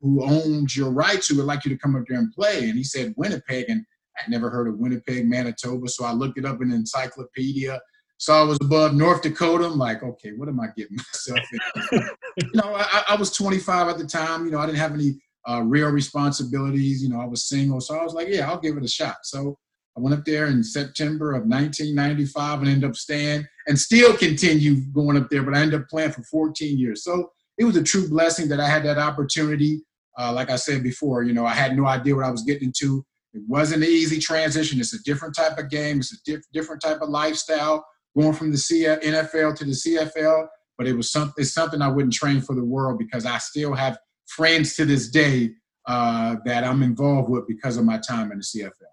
who 0.00 0.24
owns 0.24 0.76
your 0.76 0.90
rights 0.90 1.28
who 1.28 1.36
would 1.36 1.46
like 1.46 1.64
you 1.64 1.70
to 1.70 1.78
come 1.78 1.94
up 1.94 2.04
there 2.08 2.18
and 2.18 2.32
play. 2.32 2.68
And 2.68 2.76
he 2.76 2.84
said 2.84 3.14
Winnipeg, 3.16 3.66
and 3.68 3.84
I'd 4.18 4.30
never 4.30 4.50
heard 4.50 4.68
of 4.68 4.78
Winnipeg, 4.78 5.26
Manitoba. 5.26 5.88
So 5.88 6.04
I 6.04 6.12
looked 6.12 6.38
it 6.38 6.44
up 6.44 6.62
in 6.62 6.70
an 6.70 6.76
encyclopedia. 6.76 7.80
Saw 8.18 8.44
it 8.44 8.48
was 8.48 8.58
above 8.60 8.94
North 8.94 9.22
Dakota. 9.22 9.64
I'm 9.64 9.78
like, 9.78 10.02
okay, 10.02 10.32
what 10.32 10.48
am 10.48 10.60
I 10.60 10.68
getting 10.76 10.96
myself 10.96 11.40
in? 11.52 12.00
you 12.36 12.50
know, 12.54 12.74
I, 12.74 13.04
I, 13.10 13.16
was 13.16 13.30
25 13.30 13.88
at 13.88 13.98
the 13.98 14.06
time. 14.06 14.44
You 14.44 14.52
know, 14.52 14.58
I 14.58 14.66
didn't 14.66 14.78
have 14.78 14.92
any 14.92 15.14
uh, 15.48 15.62
real 15.62 15.88
responsibilities. 15.88 17.02
You 17.02 17.08
know, 17.08 17.20
I 17.20 17.24
was 17.24 17.48
single, 17.48 17.80
so 17.80 17.98
I 17.98 18.04
was 18.04 18.12
like, 18.12 18.28
yeah, 18.28 18.50
I'll 18.50 18.60
give 18.60 18.76
it 18.76 18.84
a 18.84 18.88
shot. 18.88 19.16
So 19.22 19.56
I 19.96 20.00
went 20.00 20.14
up 20.14 20.24
there 20.24 20.46
in 20.46 20.62
September 20.62 21.32
of 21.32 21.46
1995 21.46 22.60
and 22.60 22.68
ended 22.68 22.90
up 22.90 22.96
staying 22.96 23.46
and 23.66 23.78
still 23.78 24.16
continue 24.16 24.82
going 24.92 25.16
up 25.16 25.28
there, 25.30 25.42
but 25.42 25.54
I 25.54 25.60
ended 25.60 25.80
up 25.80 25.88
playing 25.88 26.12
for 26.12 26.22
14 26.22 26.78
years. 26.78 27.04
So 27.04 27.30
it 27.58 27.64
was 27.64 27.76
a 27.76 27.82
true 27.82 28.08
blessing 28.08 28.48
that 28.48 28.60
I 28.60 28.68
had 28.68 28.84
that 28.84 28.98
opportunity. 28.98 29.82
Uh, 30.20 30.32
like 30.32 30.50
I 30.50 30.56
said 30.56 30.82
before, 30.82 31.22
you 31.22 31.32
know, 31.32 31.46
I 31.46 31.54
had 31.54 31.74
no 31.76 31.86
idea 31.86 32.14
what 32.14 32.26
I 32.26 32.30
was 32.30 32.42
getting 32.42 32.64
into. 32.64 33.04
It 33.32 33.42
wasn't 33.48 33.84
an 33.84 33.88
easy 33.88 34.18
transition. 34.18 34.78
It's 34.78 34.92
a 34.92 35.02
different 35.02 35.34
type 35.34 35.56
of 35.56 35.70
game. 35.70 36.00
It's 36.00 36.12
a 36.12 36.16
diff- 36.24 36.44
different 36.52 36.82
type 36.82 37.00
of 37.00 37.08
lifestyle 37.08 37.86
going 38.18 38.34
from 38.34 38.50
the 38.50 38.58
CF- 38.58 39.02
NFL 39.02 39.56
to 39.56 39.64
the 39.64 39.70
CFL. 39.70 40.46
But 40.76 40.88
it 40.88 40.94
was 40.94 41.10
something. 41.10 41.34
It's 41.38 41.54
something 41.54 41.80
I 41.80 41.88
wouldn't 41.88 42.12
train 42.12 42.40
for 42.40 42.54
the 42.54 42.64
world 42.64 42.98
because 42.98 43.24
I 43.24 43.38
still 43.38 43.74
have 43.74 43.98
friends 44.26 44.76
to 44.76 44.84
this 44.84 45.08
day 45.10 45.50
uh, 45.86 46.36
that 46.44 46.64
I'm 46.64 46.82
involved 46.82 47.30
with 47.30 47.46
because 47.46 47.76
of 47.76 47.84
my 47.84 47.98
time 47.98 48.30
in 48.32 48.38
the 48.38 48.44
CFL. 48.44 48.89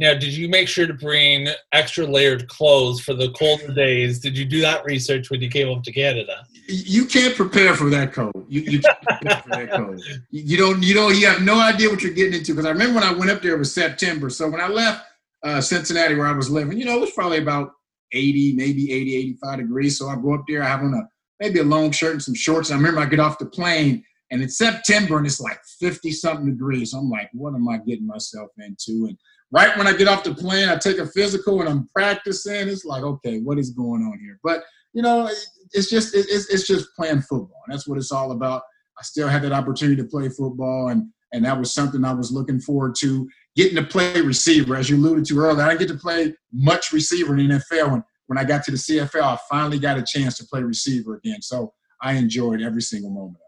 Now, 0.00 0.14
did 0.14 0.32
you 0.32 0.48
make 0.48 0.68
sure 0.68 0.86
to 0.86 0.94
bring 0.94 1.48
extra 1.72 2.06
layered 2.06 2.48
clothes 2.48 3.00
for 3.00 3.14
the 3.14 3.30
colder 3.32 3.74
days? 3.74 4.20
Did 4.20 4.38
you 4.38 4.44
do 4.44 4.60
that 4.60 4.84
research 4.84 5.28
when 5.28 5.40
you 5.40 5.50
came 5.50 5.68
up 5.68 5.82
to 5.82 5.92
Canada? 5.92 6.46
You 6.68 7.04
can't 7.06 7.34
prepare 7.34 7.74
for 7.74 7.90
that 7.90 8.12
cold. 8.12 8.46
You, 8.48 8.60
you 8.60 8.80
can't 8.80 9.42
for 9.42 9.48
that 9.50 9.70
cold. 9.72 10.00
You 10.30 10.56
don't. 10.56 10.82
You 10.84 10.94
don't. 10.94 11.16
You 11.16 11.26
have 11.26 11.42
no 11.42 11.58
idea 11.58 11.90
what 11.90 12.02
you're 12.02 12.12
getting 12.12 12.34
into. 12.34 12.52
Because 12.52 12.66
I 12.66 12.70
remember 12.70 13.00
when 13.00 13.04
I 13.04 13.12
went 13.12 13.30
up 13.30 13.42
there, 13.42 13.54
it 13.54 13.58
was 13.58 13.74
September. 13.74 14.30
So 14.30 14.48
when 14.48 14.60
I 14.60 14.68
left 14.68 15.04
uh, 15.42 15.60
Cincinnati, 15.60 16.14
where 16.14 16.28
I 16.28 16.32
was 16.32 16.48
living, 16.48 16.78
you 16.78 16.84
know, 16.84 16.96
it 16.96 17.00
was 17.00 17.10
probably 17.10 17.38
about 17.38 17.72
80, 18.12 18.54
maybe 18.54 18.92
80, 18.92 19.16
85 19.16 19.58
degrees. 19.58 19.98
So 19.98 20.08
I 20.08 20.14
go 20.16 20.34
up 20.34 20.44
there. 20.46 20.62
I 20.62 20.68
have 20.68 20.80
on 20.80 20.94
a 20.94 21.08
maybe 21.40 21.58
a 21.58 21.64
long 21.64 21.90
shirt 21.90 22.12
and 22.12 22.22
some 22.22 22.34
shorts. 22.34 22.70
And 22.70 22.76
I 22.76 22.78
remember 22.78 23.00
I 23.00 23.06
get 23.06 23.20
off 23.20 23.38
the 23.38 23.46
plane 23.46 24.04
and 24.30 24.42
it's 24.42 24.58
September 24.58 25.16
and 25.18 25.26
it's 25.26 25.40
like 25.40 25.58
50 25.80 26.12
something 26.12 26.46
degrees. 26.46 26.92
I'm 26.92 27.10
like, 27.10 27.30
what 27.32 27.54
am 27.54 27.68
I 27.68 27.78
getting 27.78 28.06
myself 28.06 28.50
into? 28.58 29.06
And 29.08 29.18
right 29.50 29.76
when 29.76 29.86
I 29.86 29.96
get 29.96 30.08
off 30.08 30.24
the 30.24 30.34
plane, 30.34 30.68
I 30.68 30.76
take 30.76 30.98
a 30.98 31.06
physical 31.06 31.60
and 31.60 31.68
I'm 31.68 31.88
practicing. 31.88 32.68
It's 32.68 32.84
like, 32.84 33.02
okay, 33.02 33.38
what 33.40 33.58
is 33.58 33.70
going 33.70 34.02
on 34.02 34.18
here? 34.20 34.38
But 34.42 34.62
you 34.92 35.02
know, 35.02 35.28
it's 35.72 35.90
just 35.90 36.14
it's 36.14 36.48
it's 36.50 36.66
just 36.66 36.94
playing 36.96 37.22
football. 37.22 37.62
And 37.66 37.74
that's 37.74 37.86
what 37.86 37.98
it's 37.98 38.12
all 38.12 38.32
about. 38.32 38.62
I 38.98 39.02
still 39.02 39.28
had 39.28 39.42
that 39.42 39.52
opportunity 39.52 40.00
to 40.02 40.08
play 40.08 40.28
football, 40.28 40.88
and 40.88 41.08
and 41.32 41.44
that 41.44 41.58
was 41.58 41.72
something 41.72 42.04
I 42.04 42.14
was 42.14 42.32
looking 42.32 42.60
forward 42.60 42.94
to. 43.00 43.28
Getting 43.56 43.76
to 43.76 43.82
play 43.82 44.20
receiver, 44.20 44.76
as 44.76 44.88
you 44.88 44.96
alluded 44.96 45.24
to 45.26 45.38
earlier, 45.38 45.64
I 45.64 45.68
didn't 45.68 45.80
get 45.80 45.88
to 45.88 45.98
play 45.98 46.34
much 46.52 46.92
receiver 46.92 47.36
in 47.36 47.48
the 47.48 47.54
NFL. 47.56 47.92
When 47.92 48.04
when 48.26 48.38
I 48.38 48.44
got 48.44 48.62
to 48.64 48.70
the 48.70 48.76
CFL, 48.76 49.22
I 49.22 49.38
finally 49.50 49.78
got 49.78 49.98
a 49.98 50.04
chance 50.06 50.36
to 50.38 50.46
play 50.46 50.62
receiver 50.62 51.16
again. 51.16 51.42
So 51.42 51.72
I 52.00 52.14
enjoyed 52.14 52.60
every 52.60 52.82
single 52.82 53.10
moment. 53.10 53.38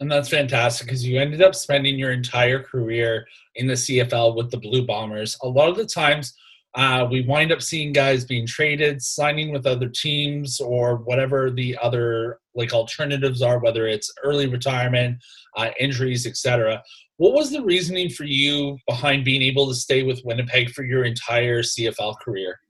And 0.00 0.10
that's 0.10 0.28
fantastic 0.28 0.86
because 0.86 1.06
you 1.06 1.18
ended 1.18 1.42
up 1.42 1.54
spending 1.54 1.98
your 1.98 2.12
entire 2.12 2.62
career 2.62 3.26
in 3.54 3.66
the 3.66 3.74
CFL 3.74 4.36
with 4.36 4.50
the 4.50 4.58
Blue 4.58 4.86
Bombers. 4.86 5.36
A 5.42 5.48
lot 5.48 5.68
of 5.68 5.76
the 5.76 5.86
times, 5.86 6.34
uh, 6.74 7.06
we 7.10 7.22
wind 7.22 7.50
up 7.52 7.62
seeing 7.62 7.90
guys 7.90 8.26
being 8.26 8.46
traded, 8.46 9.00
signing 9.00 9.50
with 9.50 9.66
other 9.66 9.88
teams, 9.88 10.60
or 10.60 10.96
whatever 10.96 11.50
the 11.50 11.76
other 11.80 12.38
like 12.54 12.74
alternatives 12.74 13.40
are, 13.40 13.58
whether 13.58 13.86
it's 13.86 14.12
early 14.22 14.46
retirement, 14.46 15.16
uh, 15.56 15.70
injuries, 15.80 16.26
etc. 16.26 16.82
What 17.16 17.32
was 17.32 17.50
the 17.50 17.62
reasoning 17.62 18.10
for 18.10 18.24
you 18.24 18.76
behind 18.86 19.24
being 19.24 19.40
able 19.40 19.66
to 19.68 19.74
stay 19.74 20.02
with 20.02 20.20
Winnipeg 20.24 20.70
for 20.70 20.84
your 20.84 21.04
entire 21.04 21.62
CFL 21.62 22.20
career? 22.20 22.60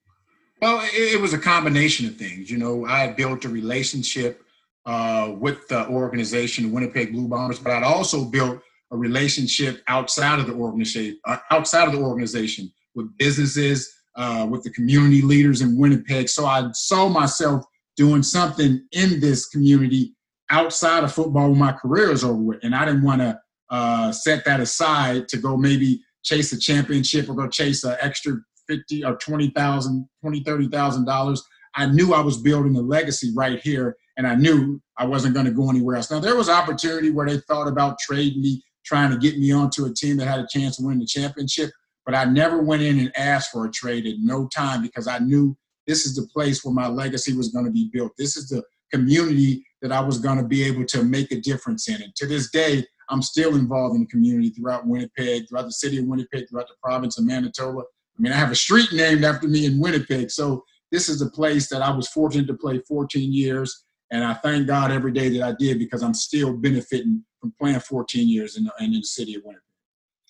Well, 0.63 0.81
it, 0.85 1.15
it 1.15 1.21
was 1.21 1.33
a 1.33 1.39
combination 1.39 2.07
of 2.07 2.15
things. 2.15 2.49
You 2.49 2.59
know, 2.59 2.87
I 2.87 3.09
built 3.09 3.45
a 3.45 3.49
relationship 3.49 4.46
uh, 4.87 5.35
with 5.39 5.67
the 5.69 5.87
organization, 5.89 6.73
Winnipeg 6.73 7.13
Blue 7.13 7.29
Bombers, 7.29 7.59
but 7.59 7.73
I'd 7.73 7.83
also 7.83 8.25
built 8.25 8.61
a 8.93 8.97
relationship 8.97 9.83
outside 9.89 10.39
of 10.39 10.47
the 10.47 10.55
organization, 10.55 11.19
uh, 11.25 11.39
outside 11.51 11.89
of 11.89 11.93
the 11.93 12.01
organization 12.01 12.73
with 12.95 13.17
businesses, 13.19 13.93
uh, 14.15 14.47
with 14.49 14.63
the 14.63 14.71
community 14.71 15.23
leaders 15.23 15.61
in 15.61 15.77
Winnipeg. 15.77 16.29
So 16.29 16.47
I 16.47 16.69
saw 16.73 17.09
myself 17.09 17.65
doing 17.97 18.23
something 18.23 18.87
in 18.93 19.21
this 19.21 19.49
community 19.49 20.15
outside 20.51 21.03
of 21.03 21.13
football 21.13 21.51
when 21.51 21.59
my 21.59 21.73
career 21.73 22.11
is 22.13 22.23
over 22.23 22.41
with, 22.41 22.61
and 22.63 22.75
I 22.75 22.85
didn't 22.85 23.03
want 23.03 23.21
to 23.21 23.39
uh, 23.71 24.13
set 24.13 24.45
that 24.45 24.61
aside 24.61 25.29
to 25.29 25.39
go 25.39 25.57
maybe 25.57 26.01
chase 26.23 26.53
a 26.53 26.59
championship 26.59 27.29
or 27.29 27.35
go 27.35 27.49
chase 27.49 27.83
an 27.85 27.97
extra 28.01 28.35
fifty 28.69 29.05
or 29.05 29.17
twenty 29.17 29.51
thousand, 29.51 30.09
twenty 30.21 30.45
thirty 30.45 30.69
thousand 30.69 31.05
dollars. 31.05 31.43
I 31.75 31.87
knew 31.87 32.15
I 32.15 32.21
was 32.21 32.39
building 32.39 32.77
a 32.77 32.81
legacy 32.81 33.33
right 33.35 33.61
here, 33.61 33.97
and 34.17 34.27
I 34.27 34.35
knew 34.35 34.81
I 34.97 35.07
wasn't 35.07 35.35
going 35.35 35.47
to 35.47 35.53
go 35.53 35.71
anywhere 35.71 35.97
else. 35.97 36.11
Now 36.11 36.21
there 36.21 36.37
was 36.37 36.49
opportunity 36.49 37.11
where 37.11 37.27
they 37.27 37.39
thought 37.41 37.69
about 37.69 37.99
trading 37.99 38.41
me, 38.41 38.63
trying 38.85 39.11
to 39.11 39.19
get 39.19 39.39
me 39.39 39.53
onto 39.53 39.85
a 39.85 39.93
team 39.93 40.17
that 40.19 40.27
had 40.27 40.41
a 40.41 40.47
chance 40.49 40.77
to 40.77 40.85
win 40.85 40.99
the 40.99 41.07
championship, 41.07 41.71
but 42.05 42.15
I 42.15 42.25
never 42.25 42.63
went 42.63 42.83
in 42.83 42.99
and 42.99 43.13
asked 43.17 43.51
for 43.51 43.67
a 43.67 43.71
trade 43.71 44.07
at 44.07 44.15
no 44.21 44.49
time 44.49 44.83
because 44.83 45.07
I 45.09 45.19
knew 45.19 45.57
this 45.87 46.07
is 46.07 46.15
the 46.15 46.27
place 46.33 46.65
where 46.65 46.75
my 46.75 46.89
legacy 46.89 47.37
was 47.37 47.49
going 47.49 47.65
to 47.65 47.71
be 47.71 47.91
built. 47.93 48.13
This 48.17 48.37
is 48.37 48.49
the 48.49 48.63
community 48.93 49.65
that 49.83 49.93
I 49.93 50.01
was 50.01 50.19
going 50.19 50.39
to 50.39 50.45
be 50.45 50.63
able 50.65 50.85
to 50.87 51.05
make 51.05 51.33
a 51.33 51.41
difference 51.41 51.89
in. 51.89 52.03
And 52.03 52.15
to 52.17 52.27
this 52.27 52.51
day, 52.51 52.85
I'm 53.09 53.23
still 53.23 53.55
involved 53.55 53.95
in 53.95 54.03
the 54.03 54.07
community 54.09 54.51
throughout 54.51 54.87
Winnipeg, 54.87 55.49
throughout 55.49 55.67
the 55.67 55.73
city 55.73 55.99
of 55.99 56.07
Winnipeg, 56.07 56.49
throughout 56.49 56.69
the 56.69 56.75
province 56.83 57.19
of 57.19 57.27
Manitoba. 57.27 57.81
I 57.81 58.23
mean, 58.23 58.33
I 58.33 58.37
have 58.37 58.51
a 58.51 58.57
street 58.57 58.93
named 58.93 59.25
after 59.25 59.47
me 59.47 59.67
in 59.67 59.79
Winnipeg. 59.79 60.31
So 60.31 60.65
this 60.91 61.09
is 61.09 61.23
a 61.23 61.31
place 61.31 61.69
that 61.69 61.83
I 61.83 61.91
was 61.91 62.09
fortunate 62.09 62.47
to 62.47 62.55
play 62.55 62.81
14 62.89 63.33
years. 63.33 63.85
And 64.11 64.25
I 64.25 64.35
thank 64.35 64.67
God 64.67 64.93
every 64.93 65.13
day 65.13 65.29
that 65.31 65.43
I 65.43 65.53
did 65.59 65.79
because 65.79 66.03
I'm 66.03 66.15
still 66.15 66.53
benefiting 66.53 67.25
from 67.41 67.53
playing 67.61 67.81
14 67.81 68.29
years 68.29 68.57
in 68.57 68.65
the, 68.65 68.73
in 68.81 68.93
the 68.93 69.03
city 69.03 69.35
of 69.35 69.43
Winnipeg. 69.45 69.63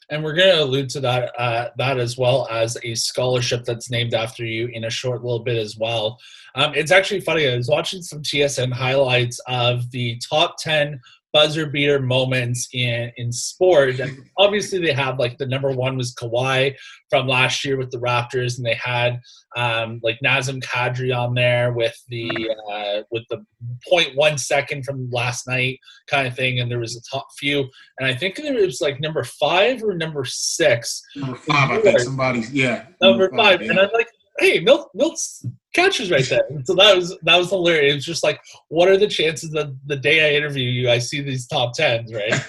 And 0.09 0.23
we're 0.23 0.35
going 0.35 0.55
to 0.55 0.63
allude 0.63 0.89
to 0.91 1.01
that 1.01 1.33
uh, 1.37 1.71
that 1.79 1.99
as 1.99 2.17
well 2.17 2.47
as 2.49 2.79
a 2.85 2.95
scholarship 2.95 3.65
that's 3.65 3.91
named 3.91 4.15
after 4.15 4.45
you 4.45 4.69
in 4.69 4.85
a 4.85 4.91
short 4.91 5.25
little 5.25 5.41
bit 5.41 5.57
as 5.57 5.77
well. 5.77 6.21
Um, 6.55 6.75
it's 6.77 6.93
actually 6.93 7.21
funny. 7.21 7.49
I 7.49 7.57
was 7.57 7.69
watching 7.69 8.03
some 8.03 8.23
TSN 8.23 8.73
highlights 8.73 9.41
of 9.49 9.91
the 9.91 10.17
top 10.19 10.57
10 10.61 11.01
buzzer 11.33 11.67
beater 11.67 12.01
moments 12.01 12.69
in 12.73 13.13
in 13.17 13.33
sport. 13.33 14.01
And 14.01 14.19
obviously, 14.39 14.81
they 14.81 14.93
had 14.93 15.19
like 15.19 15.39
the 15.39 15.47
number 15.47 15.71
one 15.71 15.97
was 15.97 16.15
Kawhi 16.15 16.75
from 17.11 17.27
last 17.27 17.65
year 17.65 17.77
with 17.77 17.91
the 17.91 17.99
Raptors, 17.99 18.57
and 18.57 18.67
they 18.67 18.75
had 18.75 19.21
um, 19.57 20.01
like 20.03 20.19
Nazem 20.25 20.63
Kadri 20.63 21.17
on 21.17 21.35
there 21.35 21.73
with 21.73 21.97
the 22.09 22.31
uh, 22.71 23.03
with 23.11 23.25
the 23.31 23.45
0.1 23.93 24.39
second 24.39 24.85
from 24.85 25.11
last 25.11 25.47
night 25.47 25.79
kind 26.09 26.27
of 26.27 26.35
thing. 26.35 26.61
And 26.61 26.71
there 26.71 26.81
was 26.81 26.97
a 26.97 27.17
top 27.17 27.27
few, 27.39 27.69
and 27.99 28.09
I 28.09 28.15
think 28.15 28.39
it 28.39 28.55
was 28.55 28.81
like 28.81 29.01
number 29.01 29.25
five 29.25 29.83
or 29.83 29.95
number 29.95 30.25
six. 30.25 31.03
Number 31.15 31.37
five, 31.37 31.71
I 31.71 31.81
think 31.81 32.01
somebody's 32.01 32.53
yeah. 32.53 32.87
Number, 33.01 33.29
number 33.29 33.37
five, 33.37 33.59
five 33.59 33.63
yeah. 33.63 33.71
and 33.71 33.81
I'm 33.81 33.91
like, 33.93 34.09
hey, 34.39 34.61
Milt, 34.61 34.91
Milt's 34.95 35.47
catches 35.75 36.11
right 36.11 36.27
there. 36.29 36.43
so 36.65 36.75
that 36.75 36.97
was 36.97 37.17
that 37.23 37.37
was 37.37 37.51
hilarious. 37.51 37.93
It 37.93 37.97
was 37.97 38.05
just 38.05 38.25
like, 38.25 38.41
what 38.69 38.89
are 38.89 38.97
the 38.97 39.07
chances 39.07 39.51
that 39.51 39.75
the 39.87 39.97
day 39.97 40.29
I 40.29 40.37
interview 40.37 40.69
you, 40.69 40.91
I 40.91 40.99
see 40.99 41.21
these 41.21 41.47
top 41.47 41.75
tens, 41.75 42.13
right? 42.13 42.31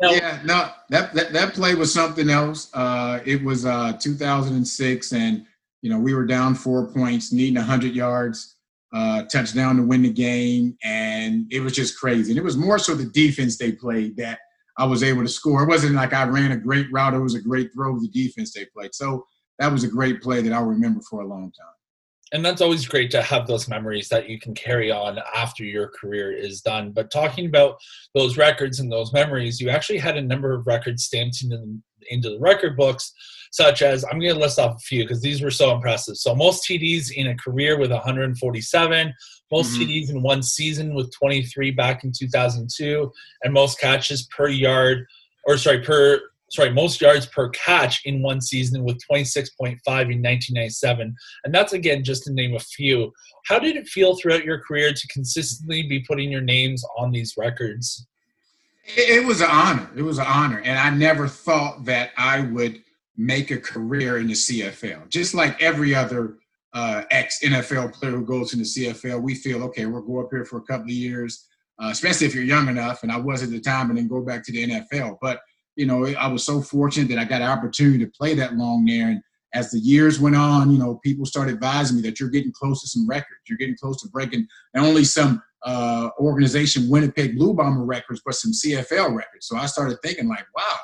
now, 0.00 0.10
yeah, 0.10 0.40
no, 0.44 0.70
that, 0.90 1.12
that 1.14 1.32
that 1.32 1.54
play 1.54 1.74
was 1.74 1.92
something 1.92 2.30
else. 2.30 2.70
Uh, 2.74 3.20
it 3.24 3.42
was 3.42 3.66
uh, 3.66 3.94
2006, 3.94 5.12
and 5.12 5.46
you 5.82 5.90
know 5.90 5.98
we 5.98 6.14
were 6.14 6.26
down 6.26 6.54
four 6.54 6.86
points, 6.92 7.32
needing 7.32 7.56
100 7.56 7.94
yards, 7.94 8.56
uh, 8.92 9.24
touchdown 9.24 9.76
to 9.76 9.82
win 9.82 10.02
the 10.02 10.12
game, 10.12 10.76
and 10.84 11.46
it 11.50 11.60
was 11.60 11.72
just 11.72 11.98
crazy. 11.98 12.32
And 12.32 12.38
it 12.38 12.44
was 12.44 12.56
more 12.56 12.78
so 12.78 12.94
the 12.94 13.06
defense 13.06 13.56
they 13.56 13.72
played 13.72 14.16
that 14.16 14.38
I 14.78 14.86
was 14.86 15.02
able 15.02 15.22
to 15.22 15.28
score. 15.28 15.62
It 15.62 15.68
wasn't 15.68 15.94
like 15.94 16.12
I 16.12 16.24
ran 16.24 16.52
a 16.52 16.56
great 16.56 16.86
route; 16.92 17.14
it 17.14 17.18
was 17.18 17.34
a 17.34 17.42
great 17.42 17.72
throw 17.74 17.94
of 17.94 18.02
the 18.02 18.08
defense 18.08 18.52
they 18.52 18.66
played. 18.66 18.94
So 18.94 19.26
that 19.62 19.70
was 19.70 19.84
a 19.84 19.88
great 19.88 20.20
play 20.20 20.42
that 20.42 20.52
I'll 20.52 20.64
remember 20.64 21.00
for 21.08 21.22
a 21.22 21.26
long 21.26 21.52
time. 21.52 21.68
And 22.32 22.44
that's 22.44 22.62
always 22.62 22.86
great 22.86 23.10
to 23.12 23.22
have 23.22 23.46
those 23.46 23.68
memories 23.68 24.08
that 24.08 24.28
you 24.28 24.40
can 24.40 24.54
carry 24.54 24.90
on 24.90 25.20
after 25.34 25.64
your 25.64 25.88
career 25.88 26.32
is 26.32 26.62
done. 26.62 26.90
But 26.90 27.12
talking 27.12 27.46
about 27.46 27.76
those 28.14 28.38
records 28.38 28.80
and 28.80 28.90
those 28.90 29.12
memories, 29.12 29.60
you 29.60 29.68
actually 29.68 29.98
had 29.98 30.16
a 30.16 30.22
number 30.22 30.52
of 30.52 30.66
records 30.66 31.04
stamped 31.04 31.42
into 31.44 31.58
the, 31.58 31.80
into 32.10 32.30
the 32.30 32.40
record 32.40 32.76
books, 32.76 33.12
such 33.52 33.82
as 33.82 34.02
I'm 34.04 34.18
going 34.18 34.34
to 34.34 34.40
list 34.40 34.58
off 34.58 34.76
a 34.76 34.78
few 34.78 35.04
because 35.04 35.20
these 35.20 35.42
were 35.42 35.50
so 35.50 35.74
impressive. 35.74 36.16
So, 36.16 36.34
most 36.34 36.66
TDs 36.66 37.12
in 37.12 37.28
a 37.28 37.36
career 37.36 37.78
with 37.78 37.92
147, 37.92 39.14
most 39.52 39.74
mm-hmm. 39.74 39.82
TDs 39.82 40.10
in 40.10 40.22
one 40.22 40.42
season 40.42 40.94
with 40.94 41.14
23 41.14 41.70
back 41.72 42.02
in 42.02 42.12
2002, 42.18 43.12
and 43.42 43.52
most 43.52 43.78
catches 43.78 44.26
per 44.34 44.48
yard, 44.48 45.04
or 45.46 45.58
sorry, 45.58 45.82
per 45.82 46.22
sorry, 46.52 46.70
most 46.70 47.00
yards 47.00 47.26
per 47.26 47.48
catch 47.50 48.02
in 48.04 48.22
one 48.22 48.40
season 48.40 48.84
with 48.84 49.00
26.5 49.10 49.56
in 49.64 49.78
1997. 49.86 51.14
And 51.44 51.54
that's, 51.54 51.72
again, 51.72 52.04
just 52.04 52.24
to 52.24 52.32
name 52.32 52.54
a 52.54 52.60
few. 52.60 53.10
How 53.46 53.58
did 53.58 53.76
it 53.76 53.88
feel 53.88 54.16
throughout 54.16 54.44
your 54.44 54.60
career 54.60 54.92
to 54.92 55.08
consistently 55.08 55.82
be 55.82 56.00
putting 56.00 56.30
your 56.30 56.42
names 56.42 56.84
on 56.98 57.10
these 57.10 57.34
records? 57.38 58.06
It 58.84 59.24
was 59.24 59.40
an 59.40 59.48
honor. 59.50 59.88
It 59.96 60.02
was 60.02 60.18
an 60.18 60.26
honor. 60.26 60.60
And 60.64 60.78
I 60.78 60.90
never 60.90 61.26
thought 61.26 61.84
that 61.86 62.10
I 62.18 62.40
would 62.40 62.82
make 63.16 63.50
a 63.50 63.58
career 63.58 64.18
in 64.18 64.26
the 64.26 64.34
CFL. 64.34 65.08
Just 65.08 65.34
like 65.34 65.60
every 65.62 65.94
other 65.94 66.36
uh, 66.74 67.04
ex 67.10 67.40
NFL 67.42 67.94
player 67.94 68.12
who 68.12 68.24
goes 68.24 68.52
in 68.52 68.58
the 68.58 68.64
CFL, 68.64 69.22
we 69.22 69.34
feel, 69.34 69.62
okay, 69.64 69.86
we'll 69.86 70.02
go 70.02 70.20
up 70.20 70.28
here 70.30 70.44
for 70.44 70.58
a 70.58 70.62
couple 70.62 70.86
of 70.86 70.90
years, 70.90 71.46
uh, 71.82 71.88
especially 71.90 72.26
if 72.26 72.34
you're 72.34 72.44
young 72.44 72.68
enough. 72.68 73.02
And 73.02 73.12
I 73.12 73.16
was 73.16 73.42
at 73.42 73.50
the 73.50 73.60
time, 73.60 73.88
and 73.88 73.98
then 73.98 74.08
go 74.08 74.20
back 74.20 74.44
to 74.44 74.52
the 74.52 74.68
NFL. 74.68 75.16
But 75.22 75.40
you 75.76 75.86
know, 75.86 76.06
I 76.06 76.26
was 76.26 76.44
so 76.44 76.60
fortunate 76.60 77.08
that 77.08 77.18
I 77.18 77.24
got 77.24 77.42
an 77.42 77.48
opportunity 77.48 78.04
to 78.04 78.10
play 78.10 78.34
that 78.34 78.56
long 78.56 78.84
there. 78.84 79.08
And 79.08 79.22
as 79.54 79.70
the 79.70 79.78
years 79.78 80.20
went 80.20 80.36
on, 80.36 80.70
you 80.70 80.78
know, 80.78 81.00
people 81.04 81.26
started 81.26 81.54
advising 81.54 81.96
me 81.96 82.02
that 82.02 82.18
you're 82.18 82.30
getting 82.30 82.52
close 82.52 82.80
to 82.82 82.88
some 82.88 83.06
records. 83.08 83.40
You're 83.48 83.58
getting 83.58 83.76
close 83.76 84.00
to 84.02 84.08
breaking 84.08 84.46
not 84.74 84.86
only 84.86 85.04
some 85.04 85.42
uh, 85.64 86.10
organization 86.18 86.88
Winnipeg 86.88 87.36
Blue 87.36 87.54
Bomber 87.54 87.84
records, 87.84 88.22
but 88.24 88.34
some 88.34 88.52
CFL 88.52 89.14
records. 89.14 89.46
So 89.46 89.56
I 89.56 89.66
started 89.66 89.98
thinking 90.02 90.28
like, 90.28 90.46
wow, 90.56 90.76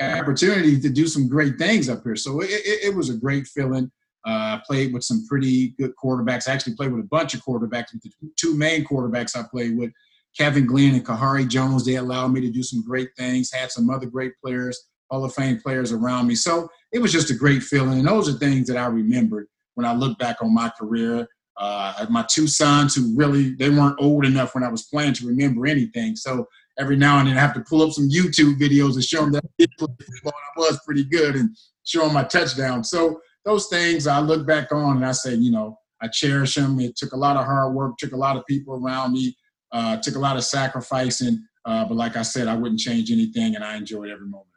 opportunity 0.00 0.80
to 0.80 0.88
do 0.88 1.06
some 1.06 1.28
great 1.28 1.58
things 1.58 1.88
up 1.88 2.02
here. 2.02 2.16
So 2.16 2.40
it, 2.40 2.50
it, 2.50 2.84
it 2.86 2.94
was 2.94 3.10
a 3.10 3.16
great 3.16 3.46
feeling. 3.46 3.90
Uh, 4.26 4.56
I 4.58 4.62
played 4.66 4.94
with 4.94 5.04
some 5.04 5.24
pretty 5.28 5.68
good 5.78 5.92
quarterbacks. 6.02 6.48
I 6.48 6.52
actually 6.52 6.76
played 6.76 6.92
with 6.92 7.04
a 7.04 7.08
bunch 7.08 7.34
of 7.34 7.42
quarterbacks. 7.42 7.90
The 7.92 8.10
two 8.36 8.56
main 8.56 8.84
quarterbacks 8.84 9.36
I 9.36 9.44
played 9.50 9.76
with 9.76 9.90
Kevin 10.36 10.66
Glenn 10.66 10.94
and 10.94 11.06
Kahari 11.06 11.48
Jones, 11.48 11.84
they 11.84 11.96
allowed 11.96 12.28
me 12.28 12.40
to 12.40 12.50
do 12.50 12.62
some 12.62 12.84
great 12.84 13.10
things, 13.16 13.52
had 13.52 13.70
some 13.70 13.88
other 13.90 14.06
great 14.06 14.32
players, 14.42 14.78
Hall 15.10 15.24
of 15.24 15.34
Fame 15.34 15.60
players 15.60 15.92
around 15.92 16.26
me. 16.26 16.34
So 16.34 16.68
it 16.92 16.98
was 16.98 17.12
just 17.12 17.30
a 17.30 17.34
great 17.34 17.62
feeling. 17.62 17.98
And 18.00 18.08
those 18.08 18.28
are 18.28 18.38
things 18.38 18.66
that 18.68 18.76
I 18.76 18.86
remembered 18.86 19.46
when 19.74 19.86
I 19.86 19.94
look 19.94 20.18
back 20.18 20.42
on 20.42 20.52
my 20.52 20.70
career. 20.78 21.28
Uh, 21.56 22.06
my 22.10 22.26
two 22.28 22.48
sons 22.48 22.96
who 22.96 23.14
really, 23.16 23.54
they 23.54 23.70
weren't 23.70 24.00
old 24.00 24.24
enough 24.24 24.54
when 24.54 24.64
I 24.64 24.68
was 24.68 24.84
playing 24.84 25.14
to 25.14 25.26
remember 25.26 25.66
anything. 25.66 26.16
So 26.16 26.48
every 26.78 26.96
now 26.96 27.18
and 27.18 27.28
then 27.28 27.36
I 27.36 27.40
have 27.40 27.54
to 27.54 27.60
pull 27.60 27.82
up 27.82 27.92
some 27.92 28.08
YouTube 28.08 28.58
videos 28.58 28.94
and 28.94 29.04
show 29.04 29.20
them 29.20 29.32
that 29.32 29.44
I, 29.44 29.48
did 29.58 29.70
play 29.78 29.86
football 30.00 30.32
I 30.56 30.60
was 30.60 30.80
pretty 30.84 31.04
good 31.04 31.36
and 31.36 31.56
show 31.84 32.04
them 32.04 32.14
my 32.14 32.24
touchdown. 32.24 32.82
So 32.82 33.20
those 33.44 33.68
things 33.68 34.08
I 34.08 34.18
look 34.18 34.46
back 34.46 34.72
on 34.72 34.96
and 34.96 35.06
I 35.06 35.12
say, 35.12 35.34
you 35.34 35.52
know, 35.52 35.78
I 36.02 36.08
cherish 36.08 36.56
them. 36.56 36.80
It 36.80 36.96
took 36.96 37.12
a 37.12 37.16
lot 37.16 37.36
of 37.36 37.44
hard 37.44 37.72
work, 37.72 37.98
took 37.98 38.12
a 38.12 38.16
lot 38.16 38.36
of 38.36 38.44
people 38.46 38.74
around 38.74 39.12
me 39.12 39.36
uh, 39.74 39.96
took 39.96 40.14
a 40.14 40.20
lot 40.20 40.36
of 40.36 40.44
sacrificing, 40.44 41.44
uh, 41.66 41.84
but 41.84 41.96
like 41.96 42.16
I 42.16 42.22
said, 42.22 42.46
I 42.46 42.54
wouldn't 42.54 42.80
change 42.80 43.10
anything, 43.10 43.56
and 43.56 43.64
I 43.64 43.76
enjoyed 43.76 44.08
every 44.08 44.26
moment. 44.26 44.48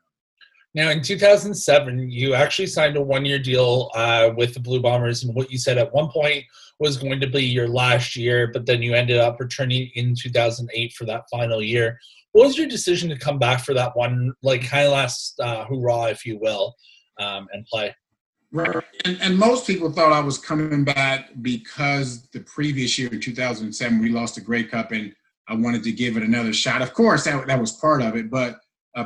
Now, 0.75 0.91
in 0.91 1.01
2007, 1.01 2.11
you 2.11 2.35
actually 2.35 2.67
signed 2.67 2.97
a 2.97 3.01
one-year 3.01 3.39
deal 3.39 3.89
uh, 3.95 4.29
with 4.37 4.53
the 4.53 4.59
Blue 4.59 4.79
Bombers, 4.79 5.23
and 5.23 5.33
what 5.33 5.51
you 5.51 5.57
said 5.57 5.79
at 5.79 5.91
one 5.91 6.09
point 6.09 6.45
was 6.79 6.97
going 6.97 7.19
to 7.19 7.27
be 7.27 7.43
your 7.43 7.67
last 7.67 8.15
year, 8.15 8.51
but 8.53 8.67
then 8.67 8.83
you 8.83 8.93
ended 8.93 9.17
up 9.17 9.39
returning 9.39 9.89
in 9.95 10.13
2008 10.13 10.93
for 10.93 11.05
that 11.05 11.23
final 11.31 11.63
year. 11.63 11.99
What 12.33 12.45
was 12.45 12.57
your 12.57 12.67
decision 12.67 13.09
to 13.09 13.17
come 13.17 13.39
back 13.39 13.61
for 13.61 13.73
that 13.73 13.97
one, 13.97 14.33
like 14.43 14.63
kind 14.63 14.85
of 14.85 14.93
last 14.93 15.39
uh, 15.39 15.65
hurrah, 15.65 16.05
if 16.05 16.27
you 16.27 16.37
will, 16.39 16.75
um, 17.19 17.47
and 17.51 17.65
play? 17.65 17.95
And, 19.05 19.21
and, 19.21 19.37
most 19.37 19.67
people 19.67 19.91
thought 19.91 20.11
I 20.11 20.19
was 20.19 20.37
coming 20.37 20.83
back 20.83 21.29
because 21.41 22.27
the 22.29 22.41
previous 22.41 22.97
year, 22.97 23.09
in 23.11 23.19
2007, 23.19 23.99
we 23.99 24.09
lost 24.09 24.35
the 24.35 24.41
Grey 24.41 24.63
Cup 24.63 24.91
and 24.91 25.13
I 25.47 25.55
wanted 25.55 25.83
to 25.83 25.91
give 25.91 26.17
it 26.17 26.23
another 26.23 26.53
shot. 26.53 26.81
Of 26.81 26.93
course, 26.93 27.23
that, 27.25 27.47
that 27.47 27.59
was 27.59 27.73
part 27.73 28.01
of 28.01 28.15
it. 28.15 28.29
But 28.29 28.59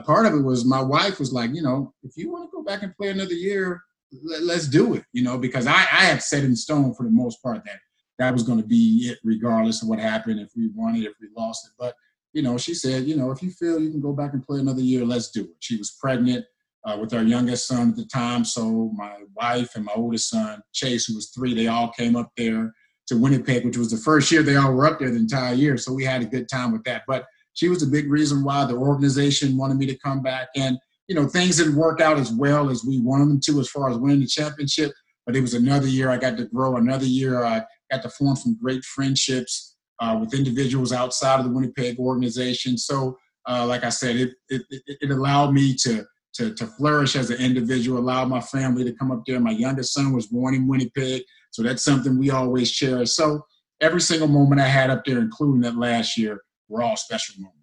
part 0.06 0.26
of 0.26 0.34
it 0.34 0.42
was 0.42 0.66
my 0.66 0.82
wife 0.82 1.20
was 1.20 1.34
like, 1.34 1.54
you 1.54 1.62
know, 1.62 1.94
if 2.04 2.18
you 2.18 2.32
want 2.32 2.50
to 2.50 2.56
go 2.56 2.64
back 2.64 2.84
and 2.84 2.96
play 2.96 3.10
another 3.10 3.34
year, 3.34 3.84
let, 4.24 4.58
us 4.58 4.68
do 4.68 4.96
it, 4.96 5.06
you 5.14 5.24
know, 5.24 5.38
because 5.38 5.68
I, 5.68 5.74
I 5.74 6.04
had 6.04 6.22
set 6.22 6.44
in 6.44 6.56
stone 6.56 6.94
for 6.94 7.04
the 7.04 7.12
most 7.12 7.42
part 7.42 7.64
that 7.66 7.80
that 8.20 8.34
was 8.34 8.44
going 8.44 8.62
to 8.62 8.68
be 8.68 9.10
it, 9.10 9.20
regardless 9.24 9.82
of 9.82 9.88
what 9.88 10.00
happened, 10.00 10.40
if 10.40 10.52
we 10.56 10.70
won 10.76 10.96
it, 10.96 11.06
if 11.06 11.14
we 11.22 11.28
lost 11.36 11.66
it. 11.66 11.72
But, 11.80 11.96
you 12.34 12.42
know, 12.42 12.58
she 12.58 12.74
said, 12.74 13.06
you 13.06 13.16
know, 13.16 13.32
if 13.32 13.42
you 13.42 13.52
feel 13.52 13.80
you 13.80 13.90
can 13.90 14.02
go 14.02 14.14
back 14.14 14.34
and 14.34 14.46
play 14.46 14.60
another 14.60 14.82
year, 14.82 15.06
let's 15.06 15.32
do 15.32 15.44
it. 15.44 15.56
She 15.60 15.78
was 15.78 15.92
pregnant 15.92 16.46
uh, 16.86 16.98
with 17.00 17.14
our 17.14 17.24
youngest 17.24 17.68
son 17.68 17.90
at 17.90 17.96
the 17.96 18.06
time. 18.06 18.44
So 18.44 18.92
my 18.96 19.18
wife 19.36 19.76
and 19.76 19.86
my 19.86 19.94
oldest 19.96 20.30
son, 20.30 20.62
Chase, 20.74 21.06
who 21.06 21.16
was 21.16 21.30
three, 21.30 21.54
they 21.54 21.68
all 21.68 21.92
came 21.92 22.16
up 22.16 22.32
there 22.38 22.74
to 23.08 23.18
Winnipeg, 23.18 23.66
which 23.66 23.78
was 23.78 23.92
the 23.92 23.98
first 23.98 24.32
year 24.32 24.44
they 24.44 24.56
all 24.56 24.74
were 24.74 24.86
up 24.86 25.00
there 25.00 25.10
the 25.10 25.18
entire 25.18 25.54
year. 25.54 25.78
So 25.78 25.94
we 25.94 26.04
had 26.04 26.22
a 26.22 26.26
good 26.26 26.48
time 26.50 26.72
with 26.72 26.84
that. 26.86 27.04
But 27.08 27.26
she 27.54 27.70
was 27.70 27.84
a 27.84 27.88
big 27.88 28.10
reason 28.10 28.44
why 28.44 28.66
the 28.66 28.76
organization 28.76 29.58
wanted 29.58 29.78
me 29.78 29.86
to 29.88 29.98
come 30.00 30.22
back. 30.22 30.48
And, 30.56 30.78
you 31.08 31.16
know, 31.16 31.28
things 31.28 31.58
didn't 31.58 31.76
work 31.76 32.00
out 32.00 32.18
as 32.18 32.32
well 32.32 32.70
as 32.70 32.86
we 32.86 33.00
wanted 33.00 33.30
them 33.30 33.42
to 33.42 33.60
as 33.60 33.70
far 33.70 33.90
as 33.90 33.98
winning 33.98 34.22
the 34.22 34.28
championship. 34.28 34.92
But 35.26 35.36
it 35.36 35.42
was 35.42 35.54
another 35.54 35.88
year 35.88 36.10
I 36.10 36.18
got 36.18 36.38
to 36.38 36.46
grow, 36.46 36.78
another 36.78 37.06
year 37.06 37.44
I 37.44 37.64
got 37.92 38.02
to 38.04 38.10
form 38.10 38.36
some 38.36 38.58
great 38.62 38.84
friendships 38.84 39.76
uh, 40.00 40.18
with 40.20 40.34
individuals 40.34 40.92
outside 40.92 41.40
of 41.40 41.46
the 41.46 41.52
Winnipeg 41.52 42.00
organization. 42.00 42.78
So, 42.78 43.18
uh, 43.48 43.66
like 43.66 43.84
I 43.84 43.90
said, 43.90 44.16
it, 44.16 44.32
it, 44.50 44.64
it 44.88 45.12
allowed 45.12 45.54
me 45.54 45.76
to, 45.82 46.06
to, 46.34 46.54
to 46.54 46.66
flourish 46.66 47.16
as 47.16 47.30
an 47.30 47.38
individual, 47.38 48.00
allowed 48.00 48.30
my 48.30 48.42
family 48.42 48.84
to 48.84 48.94
come 48.94 49.12
up 49.12 49.24
there. 49.26 49.40
My 49.40 49.52
youngest 49.52 49.94
son 49.94 50.14
was 50.14 50.28
born 50.28 50.56
in 50.56 50.68
Winnipeg. 50.68 51.24
So 51.52 51.64
that's 51.64 51.84
something 51.84 52.18
we 52.18 52.30
always 52.30 52.72
cherish. 52.72 53.12
So 53.12 53.46
every 53.82 54.02
single 54.02 54.28
moment 54.28 54.62
I 54.62 54.68
had 54.68 54.90
up 54.90 55.04
there, 55.06 55.20
including 55.20 55.62
that 55.62 55.78
last 55.78 56.18
year, 56.18 56.42
were 56.70 56.82
all 56.82 56.96
special 56.96 57.36
moments. 57.40 57.58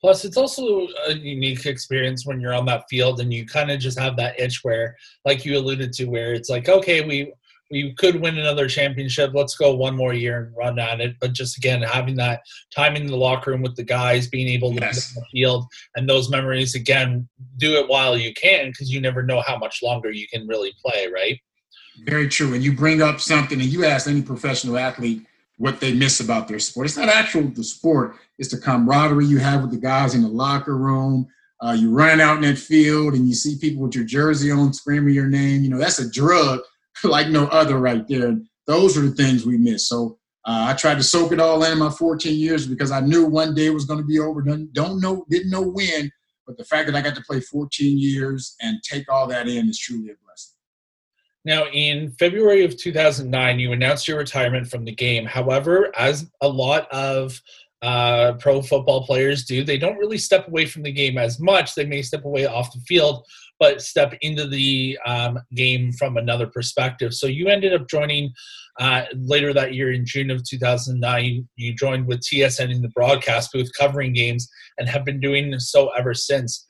Plus, 0.00 0.24
it's 0.24 0.36
also 0.36 0.86
a 1.06 1.14
unique 1.14 1.64
experience 1.64 2.26
when 2.26 2.40
you're 2.40 2.52
on 2.52 2.66
that 2.66 2.84
field 2.90 3.20
and 3.20 3.32
you 3.32 3.46
kind 3.46 3.70
of 3.70 3.80
just 3.80 3.98
have 3.98 4.16
that 4.16 4.38
itch 4.38 4.60
where, 4.62 4.96
like 5.24 5.44
you 5.46 5.56
alluded 5.56 5.92
to, 5.94 6.04
where 6.06 6.34
it's 6.34 6.50
like, 6.50 6.68
okay, 6.68 7.06
we 7.06 7.32
we 7.74 7.92
could 7.94 8.20
win 8.20 8.38
another 8.38 8.68
championship. 8.68 9.32
Let's 9.34 9.56
go 9.56 9.74
one 9.74 9.96
more 9.96 10.14
year 10.14 10.44
and 10.44 10.56
run 10.56 10.78
at 10.78 11.00
it. 11.00 11.16
But 11.20 11.32
just 11.32 11.58
again, 11.58 11.82
having 11.82 12.14
that 12.16 12.42
time 12.74 12.94
in 12.94 13.08
the 13.08 13.16
locker 13.16 13.50
room 13.50 13.62
with 13.62 13.74
the 13.74 13.82
guys, 13.82 14.28
being 14.28 14.46
able 14.46 14.72
to 14.74 14.80
yes. 14.80 15.12
the 15.12 15.24
field, 15.32 15.66
and 15.96 16.08
those 16.08 16.30
memories 16.30 16.76
again, 16.76 17.28
do 17.56 17.74
it 17.74 17.88
while 17.88 18.16
you 18.16 18.32
can 18.32 18.68
because 18.68 18.92
you 18.92 19.00
never 19.00 19.24
know 19.24 19.40
how 19.40 19.58
much 19.58 19.82
longer 19.82 20.12
you 20.12 20.28
can 20.28 20.46
really 20.46 20.72
play, 20.84 21.08
right? 21.12 21.40
Very 22.04 22.28
true. 22.28 22.54
And 22.54 22.62
you 22.62 22.72
bring 22.72 23.02
up 23.02 23.20
something, 23.20 23.60
and 23.60 23.68
you 23.68 23.84
ask 23.84 24.06
any 24.06 24.22
professional 24.22 24.78
athlete 24.78 25.26
what 25.56 25.80
they 25.80 25.92
miss 25.92 26.20
about 26.20 26.46
their 26.46 26.60
sport. 26.60 26.86
It's 26.86 26.96
not 26.96 27.08
actual 27.08 27.42
the 27.48 27.64
sport; 27.64 28.14
it's 28.38 28.52
the 28.52 28.58
camaraderie 28.58 29.26
you 29.26 29.38
have 29.38 29.62
with 29.62 29.72
the 29.72 29.78
guys 29.78 30.14
in 30.14 30.22
the 30.22 30.28
locker 30.28 30.76
room. 30.76 31.26
Uh, 31.60 31.72
you 31.72 31.90
run 31.90 32.20
out 32.20 32.36
in 32.36 32.42
that 32.42 32.58
field, 32.58 33.14
and 33.14 33.26
you 33.26 33.34
see 33.34 33.58
people 33.58 33.82
with 33.82 33.96
your 33.96 34.04
jersey 34.04 34.52
on, 34.52 34.72
screaming 34.72 35.14
your 35.14 35.26
name. 35.26 35.64
You 35.64 35.70
know 35.70 35.78
that's 35.78 35.98
a 35.98 36.08
drug 36.08 36.60
like 37.10 37.28
no 37.28 37.46
other 37.46 37.78
right 37.78 38.06
there. 38.08 38.36
Those 38.66 38.96
are 38.96 39.02
the 39.02 39.14
things 39.14 39.44
we 39.44 39.58
miss. 39.58 39.88
So 39.88 40.18
uh, 40.46 40.66
I 40.68 40.74
tried 40.74 40.96
to 40.96 41.02
soak 41.02 41.32
it 41.32 41.40
all 41.40 41.62
in, 41.64 41.78
my 41.78 41.90
14 41.90 42.36
years 42.36 42.66
because 42.66 42.90
I 42.90 43.00
knew 43.00 43.24
one 43.24 43.54
day 43.54 43.70
was 43.70 43.84
going 43.84 44.00
to 44.00 44.06
be 44.06 44.18
over. 44.18 44.42
Don't 44.42 45.00
know, 45.00 45.24
didn't 45.30 45.50
know 45.50 45.62
when, 45.62 46.10
but 46.46 46.56
the 46.58 46.64
fact 46.64 46.86
that 46.86 46.96
I 46.96 47.00
got 47.00 47.14
to 47.14 47.22
play 47.22 47.40
14 47.40 47.98
years 47.98 48.54
and 48.60 48.82
take 48.82 49.10
all 49.10 49.26
that 49.28 49.48
in 49.48 49.68
is 49.68 49.78
truly 49.78 50.10
a 50.10 50.14
blessing. 50.24 50.54
Now, 51.46 51.66
in 51.72 52.10
February 52.12 52.64
of 52.64 52.76
2009, 52.76 53.58
you 53.58 53.72
announced 53.72 54.08
your 54.08 54.18
retirement 54.18 54.66
from 54.66 54.84
the 54.84 54.94
game. 54.94 55.26
However, 55.26 55.92
as 55.96 56.30
a 56.40 56.48
lot 56.48 56.90
of 56.90 57.38
uh, 57.82 58.32
pro 58.38 58.62
football 58.62 59.04
players 59.04 59.44
do, 59.44 59.62
they 59.62 59.76
don't 59.76 59.98
really 59.98 60.16
step 60.16 60.48
away 60.48 60.64
from 60.64 60.82
the 60.82 60.92
game 60.92 61.18
as 61.18 61.38
much. 61.38 61.74
They 61.74 61.84
may 61.84 62.00
step 62.00 62.24
away 62.24 62.46
off 62.46 62.72
the 62.72 62.80
field, 62.80 63.26
but 63.60 63.80
step 63.80 64.14
into 64.20 64.46
the 64.46 64.98
um, 65.06 65.38
game 65.54 65.92
from 65.92 66.16
another 66.16 66.46
perspective. 66.46 67.14
So 67.14 67.26
you 67.26 67.48
ended 67.48 67.72
up 67.72 67.88
joining 67.88 68.32
uh, 68.80 69.04
later 69.14 69.52
that 69.54 69.74
year 69.74 69.92
in 69.92 70.04
June 70.04 70.30
of 70.30 70.42
2009. 70.44 71.48
You 71.56 71.74
joined 71.74 72.06
with 72.06 72.20
TSN 72.20 72.74
in 72.74 72.82
the 72.82 72.88
broadcast 72.88 73.52
booth 73.52 73.70
covering 73.78 74.12
games 74.12 74.48
and 74.78 74.88
have 74.88 75.04
been 75.04 75.20
doing 75.20 75.58
so 75.58 75.90
ever 75.90 76.14
since 76.14 76.66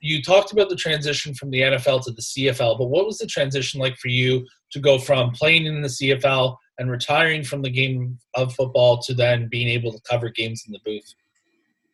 you 0.00 0.22
talked 0.22 0.52
about 0.52 0.68
the 0.68 0.76
transition 0.76 1.34
from 1.34 1.50
the 1.50 1.60
NFL 1.60 2.04
to 2.04 2.12
the 2.12 2.22
CFL, 2.22 2.78
but 2.78 2.88
what 2.88 3.06
was 3.06 3.18
the 3.18 3.26
transition 3.26 3.80
like 3.80 3.96
for 3.96 4.08
you 4.08 4.46
to 4.72 4.80
go 4.80 4.98
from 4.98 5.30
playing 5.32 5.66
in 5.66 5.82
the 5.82 5.88
CFL 5.88 6.56
and 6.78 6.90
retiring 6.90 7.42
from 7.42 7.62
the 7.62 7.70
game 7.70 8.18
of 8.34 8.54
football 8.54 8.98
to 9.02 9.14
then 9.14 9.48
being 9.50 9.68
able 9.68 9.92
to 9.92 10.00
cover 10.08 10.28
games 10.28 10.64
in 10.66 10.72
the 10.72 10.80
booth? 10.84 11.14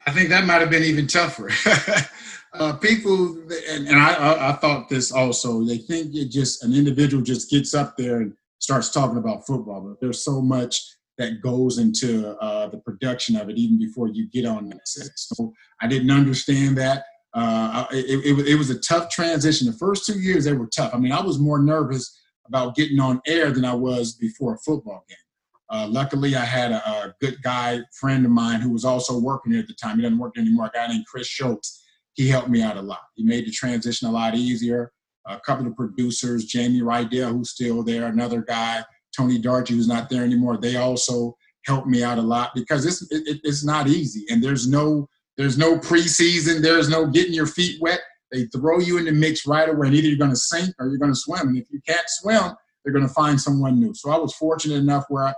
I 0.07 0.13
think 0.13 0.29
that 0.29 0.47
might 0.47 0.61
have 0.61 0.71
been 0.71 0.85
even 0.85 1.07
tougher. 1.07 1.51
uh, 2.59 2.77
people, 2.77 3.39
and, 3.71 3.87
and 3.89 3.99
I, 3.99 4.51
I, 4.51 4.53
thought 4.55 4.89
this 4.89 5.13
also, 5.13 5.65
they 5.65 5.79
think 5.79 6.15
it 6.15 6.31
just 6.31 6.65
an 6.65 6.75
individual 6.75 7.23
just 7.23 7.51
gets 7.51 7.75
up 7.75 7.97
there 7.97 8.19
and 8.19 8.33
starts 8.59 8.91
talking 8.91 9.19
about 9.19 9.47
football, 9.47 9.81
but 9.81 10.01
there's 10.01 10.25
so 10.25 10.41
much 10.41 10.83
that 11.19 11.41
goes 11.41 11.79
into 11.79 12.37
uh, 12.39 12.69
the 12.69 12.79
production 12.79 13.37
of 13.37 13.49
it 13.49 13.57
even 13.57 13.79
before 13.79 14.09
you 14.09 14.29
get 14.29 14.45
on 14.45 14.73
set. 14.85 15.11
So 15.17 15.53
I 15.81 15.87
didn't 15.87 16.11
understand 16.11 16.77
that 16.79 17.05
uh, 17.35 17.85
it, 17.91 18.25
it, 18.25 18.49
it, 18.49 18.55
was 18.57 18.71
a 18.71 18.79
tough 18.81 19.11
transition. 19.11 19.67
The 19.67 19.73
first 19.75 20.07
two 20.07 20.19
years, 20.19 20.45
they 20.45 20.55
were 20.55 20.69
tough. 20.69 20.95
I 20.95 20.99
mean, 20.99 21.13
I 21.13 21.21
was 21.21 21.39
more 21.39 21.59
nervous 21.59 22.19
about 22.47 22.75
getting 22.75 22.99
on 22.99 23.21
air 23.27 23.51
than 23.51 23.65
I 23.65 23.75
was 23.75 24.15
before 24.15 24.55
a 24.55 24.59
football 24.59 25.05
game. 25.09 25.19
Uh, 25.69 25.87
luckily, 25.89 26.37
I 26.37 26.45
had 26.45 26.73
a, 26.73 26.77
a, 26.77 27.15
good 27.21 27.43
guy, 27.43 27.81
friend 27.99 28.25
of 28.25 28.31
mine, 28.31 28.61
who 28.61 28.71
was 28.71 28.85
also 28.85 29.19
working 29.19 29.53
here 29.53 29.61
at 29.61 29.69
the 29.69 29.75
time. 29.75 29.97
He 29.97 30.03
doesn't 30.03 30.19
work 30.19 30.39
anymore. 30.39 30.67
A 30.67 30.71
guy 30.71 30.87
named 30.87 31.07
Chris 31.07 31.27
Schultz. 31.27 31.85
He 32.17 32.29
helped 32.29 32.49
me 32.49 32.63
out 32.63 32.77
a 32.77 32.83
lot. 32.83 33.03
He 33.15 33.23
made 33.23 33.47
the 33.47 33.51
transition 33.51 34.09
a 34.09 34.11
lot 34.11 34.35
easier. 34.35 34.91
A 35.27 35.39
couple 35.41 35.67
of 35.67 35.77
producers, 35.77 36.47
Jamie 36.47 36.81
Rydell, 36.81 37.33
who's 37.33 37.51
still 37.51 37.83
there, 37.83 38.07
another 38.07 38.43
guy, 38.43 38.83
Tony 39.17 39.41
Darchi, 39.41 39.71
who's 39.71 39.89
not 39.89 40.09
there 40.09 40.25
anymore. 40.25 40.57
They 40.57 40.77
also 40.77 41.37
helped 41.67 41.89
me 41.89 42.03
out 42.03 42.19
a 42.19 42.23
lot 42.23 42.53
because 42.55 42.87
it's 42.87 43.03
it, 43.11 43.41
it's 43.43 43.65
not 43.65 43.89
easy, 43.89 44.25
and 44.31 44.43
there's 44.43 44.69
no 44.69 45.09
there's 45.37 45.59
no 45.59 45.79
preseason. 45.79 46.63
There's 46.63 46.89
no 46.89 47.07
getting 47.07 47.35
your 47.35 47.47
feet 47.47 47.81
wet. 47.81 48.01
They 48.33 48.45
throw 48.47 48.79
you 48.79 48.99
in 48.99 49.05
the 49.05 49.13
mix 49.13 49.47
right 49.47 49.69
away, 49.69 49.89
and 49.89 49.97
either 49.97 50.09
you're 50.09 50.19
going 50.19 50.31
to 50.31 50.37
sink 50.37 50.75
or 50.79 50.89
you're 50.89 50.99
going 50.99 51.13
to 51.13 51.19
swim. 51.19 51.49
And 51.49 51.59
if 51.59 51.67
you 51.71 51.81
can't 51.87 52.09
swim, 52.09 52.53
they're 52.85 52.93
going 52.93 53.07
to 53.07 53.13
find 53.13 53.41
someone 53.41 53.79
new. 53.79 53.95
So 53.95 54.11
I 54.11 54.17
was 54.17 54.35
fortunate 54.35 54.77
enough 54.77 55.05
where 55.09 55.25
I 55.25 55.35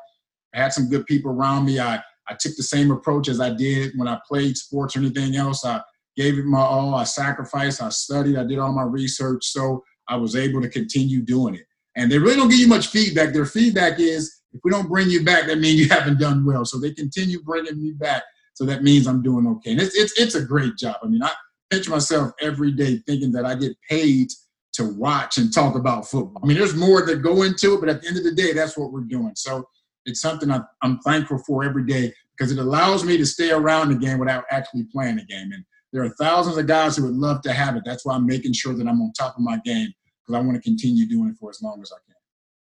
had 0.55 0.73
some 0.73 0.89
good 0.89 1.07
people 1.07 1.33
around 1.33 1.65
me. 1.65 1.81
I, 1.81 1.97
I 2.29 2.35
took 2.39 2.57
the 2.57 2.63
same 2.63 2.91
approach 2.91 3.29
as 3.29 3.41
I 3.41 3.51
did 3.51 3.93
when 3.97 4.09
I 4.09 4.19
played 4.29 4.57
sports 4.57 4.97
or 4.97 5.01
anything 5.01 5.37
else. 5.37 5.65
I 5.65 5.81
gave 6.19 6.37
it 6.37 6.45
my 6.45 6.61
all. 6.61 6.97
I 6.97 7.05
sacrificed. 7.05 7.81
I 7.81 7.91
studied. 7.91 8.37
I 8.37 8.45
did 8.45 8.59
all 8.59 8.73
my 8.73 8.83
research. 8.83 9.47
So 9.47 9.85
I 10.09 10.17
was 10.17 10.35
able 10.35 10.61
to 10.61 10.69
continue 10.69 11.23
doing 11.23 11.55
it. 11.55 11.63
And 11.97 12.11
they 12.11 12.19
really 12.19 12.37
don't 12.37 12.49
give 12.49 12.59
you 12.59 12.67
much 12.67 12.89
feedback. 12.89 13.33
Their 13.33 13.47
feedback 13.47 14.01
is 14.01 14.41
if 14.53 14.61
we 14.65 14.71
don't 14.71 14.89
bring 14.89 15.09
you 15.09 15.25
back, 15.25 15.47
that 15.47 15.59
means 15.59 15.81
you 15.81 15.89
haven't 15.91 16.19
done 16.19 16.45
well. 16.45 16.65
So 16.65 16.79
they 16.79 16.93
continue 16.93 17.41
bringing 17.43 17.81
me 17.81 17.93
back. 17.93 18.25
So 18.55 18.65
that 18.65 18.83
means 18.83 19.07
I'm 19.07 19.23
doing 19.23 19.47
okay. 19.47 19.71
And 19.73 19.81
it's, 19.81 19.97
it's, 19.97 20.19
it's 20.19 20.35
a 20.35 20.45
great 20.45 20.77
job. 20.77 20.97
I 21.03 21.07
mean, 21.07 21.23
I 21.23 21.31
picture 21.71 21.93
myself 21.93 22.33
every 22.41 22.73
day 22.73 23.01
thinking 23.07 23.31
that 23.33 23.47
I 23.47 23.55
get 23.55 23.77
paid 23.89 24.29
to 24.73 24.85
watch 24.95 25.39
and 25.39 25.53
talk 25.53 25.77
about 25.77 26.09
football. 26.09 26.43
I 26.43 26.47
mean, 26.47 26.59
there's 26.59 26.75
more 26.75 27.07
that 27.07 27.23
go 27.23 27.43
into 27.43 27.75
it, 27.75 27.81
but 27.81 27.89
at 27.89 28.03
the 28.03 28.09
end 28.09 28.17
of 28.17 28.25
the 28.25 28.35
day, 28.35 28.53
that's 28.53 28.77
what 28.77 28.93
we're 28.93 29.01
doing. 29.03 29.33
So 29.37 29.65
it's 30.05 30.21
something 30.21 30.51
I'm 30.83 30.99
thankful 31.01 31.39
for 31.47 31.63
every 31.63 31.87
day 31.87 32.13
because 32.37 32.51
it 32.51 32.59
allows 32.59 33.05
me 33.05 33.17
to 33.19 33.27
stay 33.27 33.51
around 33.51 33.91
the 33.91 33.95
game 33.95 34.19
without 34.19 34.45
actually 34.51 34.85
playing 34.93 35.17
the 35.17 35.25
game. 35.25 35.53
And 35.53 35.65
there 35.93 36.05
are 36.05 36.11
thousands 36.11 36.59
of 36.59 36.67
guys 36.67 36.97
who 36.97 37.05
would 37.05 37.17
love 37.17 37.43
to 37.43 37.53
have 37.53 37.77
it. 37.77 37.83
That's 37.85 38.05
why 38.05 38.15
I'm 38.15 38.27
making 38.27 38.53
sure 38.53 38.75
that 38.75 38.87
I'm 38.87 39.01
on 39.01 39.13
top 39.13 39.37
of 39.37 39.43
my 39.43 39.59
game 39.65 39.93
because 40.27 40.39
I 40.39 40.45
want 40.45 40.57
to 40.57 40.63
continue 40.63 41.07
doing 41.09 41.31
it 41.31 41.37
for 41.39 41.51
as 41.51 41.63
long 41.63 41.81
as 41.83 41.93
I 41.93 41.99
can. 42.07 42.15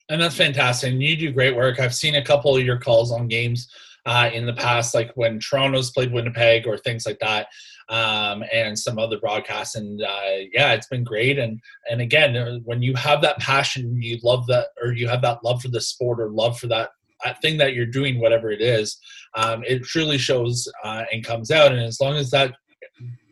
And 0.09 0.21
that's 0.21 0.37
fantastic. 0.37 0.95
You 0.95 1.17
do 1.17 1.33
great 1.33 1.55
work. 1.55 1.79
I've 1.79 1.95
seen 1.95 2.17
a 2.17 2.25
couple 2.25 2.57
of 2.57 2.65
your 2.65 2.79
calls 2.79 3.13
on 3.13 3.29
games 3.29 3.69
uh, 4.07 4.31
in 4.33 4.47
the 4.47 4.55
past, 4.55 4.95
like 4.95 5.13
when 5.15 5.39
Toronto's 5.39 5.91
played 5.93 6.13
Winnipeg 6.13 6.67
or 6.67 6.77
things 6.77 7.07
like 7.07 7.19
that, 7.21 7.49
um, 7.89 8.43
and 8.53 8.77
some 8.79 8.99
other 8.99 9.21
broadcasts. 9.21 9.77
And 9.77 10.03
uh, 10.03 10.47
yeah, 10.53 10.73
it's 10.73 10.89
been 10.89 11.05
great. 11.05 11.39
And 11.39 11.61
and 11.91 12.01
again, 12.01 12.37
uh, 12.37 12.59
when 12.65 12.83
you 12.83 12.95
have 12.95 13.21
that 13.23 13.39
passion, 13.39 14.01
you 14.03 14.19
love 14.23 14.47
that, 14.47 14.69
or 14.83 14.93
you 14.93 15.07
have 15.09 15.23
that 15.23 15.45
love 15.45 15.63
for 15.63 15.69
the 15.69 15.81
sport 15.81 16.19
or 16.21 16.31
love 16.31 16.59
for 16.59 16.67
that 16.69 16.91
thing 17.43 17.59
that 17.59 17.75
you're 17.75 17.87
doing, 17.87 18.19
whatever 18.19 18.51
it 18.51 18.63
is, 18.63 18.99
um, 19.35 19.63
it 19.67 19.85
truly 19.85 20.19
shows 20.19 20.67
uh, 20.83 21.05
and 21.13 21.25
comes 21.25 21.51
out. 21.51 21.71
And 21.71 21.81
as 21.81 22.01
long 22.01 22.17
as 22.17 22.31
that 22.31 22.55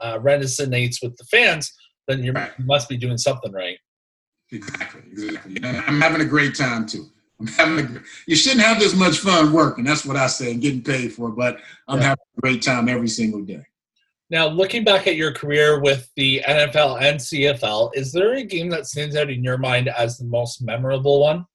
uh, 0.01 0.19
resonates 0.19 1.03
with 1.03 1.17
the 1.17 1.25
fans, 1.25 1.73
then 2.07 2.23
you 2.23 2.35
must 2.59 2.89
be 2.89 2.97
doing 2.97 3.19
something 3.19 3.53
right. 3.53 3.79
Exactly, 4.51 5.03
exactly. 5.11 5.61
I'm 5.65 6.01
having 6.01 6.23
a 6.23 6.25
great 6.25 6.55
time 6.55 6.87
too. 6.87 7.07
I'm 7.41 7.47
having 7.47 7.97
a, 7.97 8.01
you 8.27 8.35
shouldn't 8.35 8.63
have 8.63 8.81
this 8.81 8.95
much 8.95 9.19
fun 9.19 9.53
working. 9.53 9.85
That's 9.85 10.05
what 10.05 10.17
I 10.17 10.27
say 10.27 10.53
and 10.53 10.61
getting 10.61 10.83
paid 10.83 11.13
for. 11.13 11.31
But 11.31 11.59
I'm 11.87 11.99
yeah. 11.99 12.09
having 12.09 12.25
a 12.37 12.41
great 12.41 12.63
time 12.63 12.89
every 12.89 13.09
single 13.09 13.43
day. 13.43 13.63
Now, 14.31 14.47
looking 14.47 14.85
back 14.85 15.07
at 15.07 15.17
your 15.17 15.33
career 15.33 15.81
with 15.81 16.11
the 16.17 16.43
NFL 16.47 17.01
and 17.01 17.19
CFL, 17.19 17.93
is 17.95 18.13
there 18.13 18.35
a 18.35 18.45
game 18.45 18.69
that 18.71 18.87
stands 18.87 19.17
out 19.17 19.31
in 19.31 19.43
your 19.43 19.57
mind 19.57 19.89
as 19.89 20.19
the 20.19 20.27
most 20.27 20.61
memorable 20.61 21.21
one? 21.21 21.47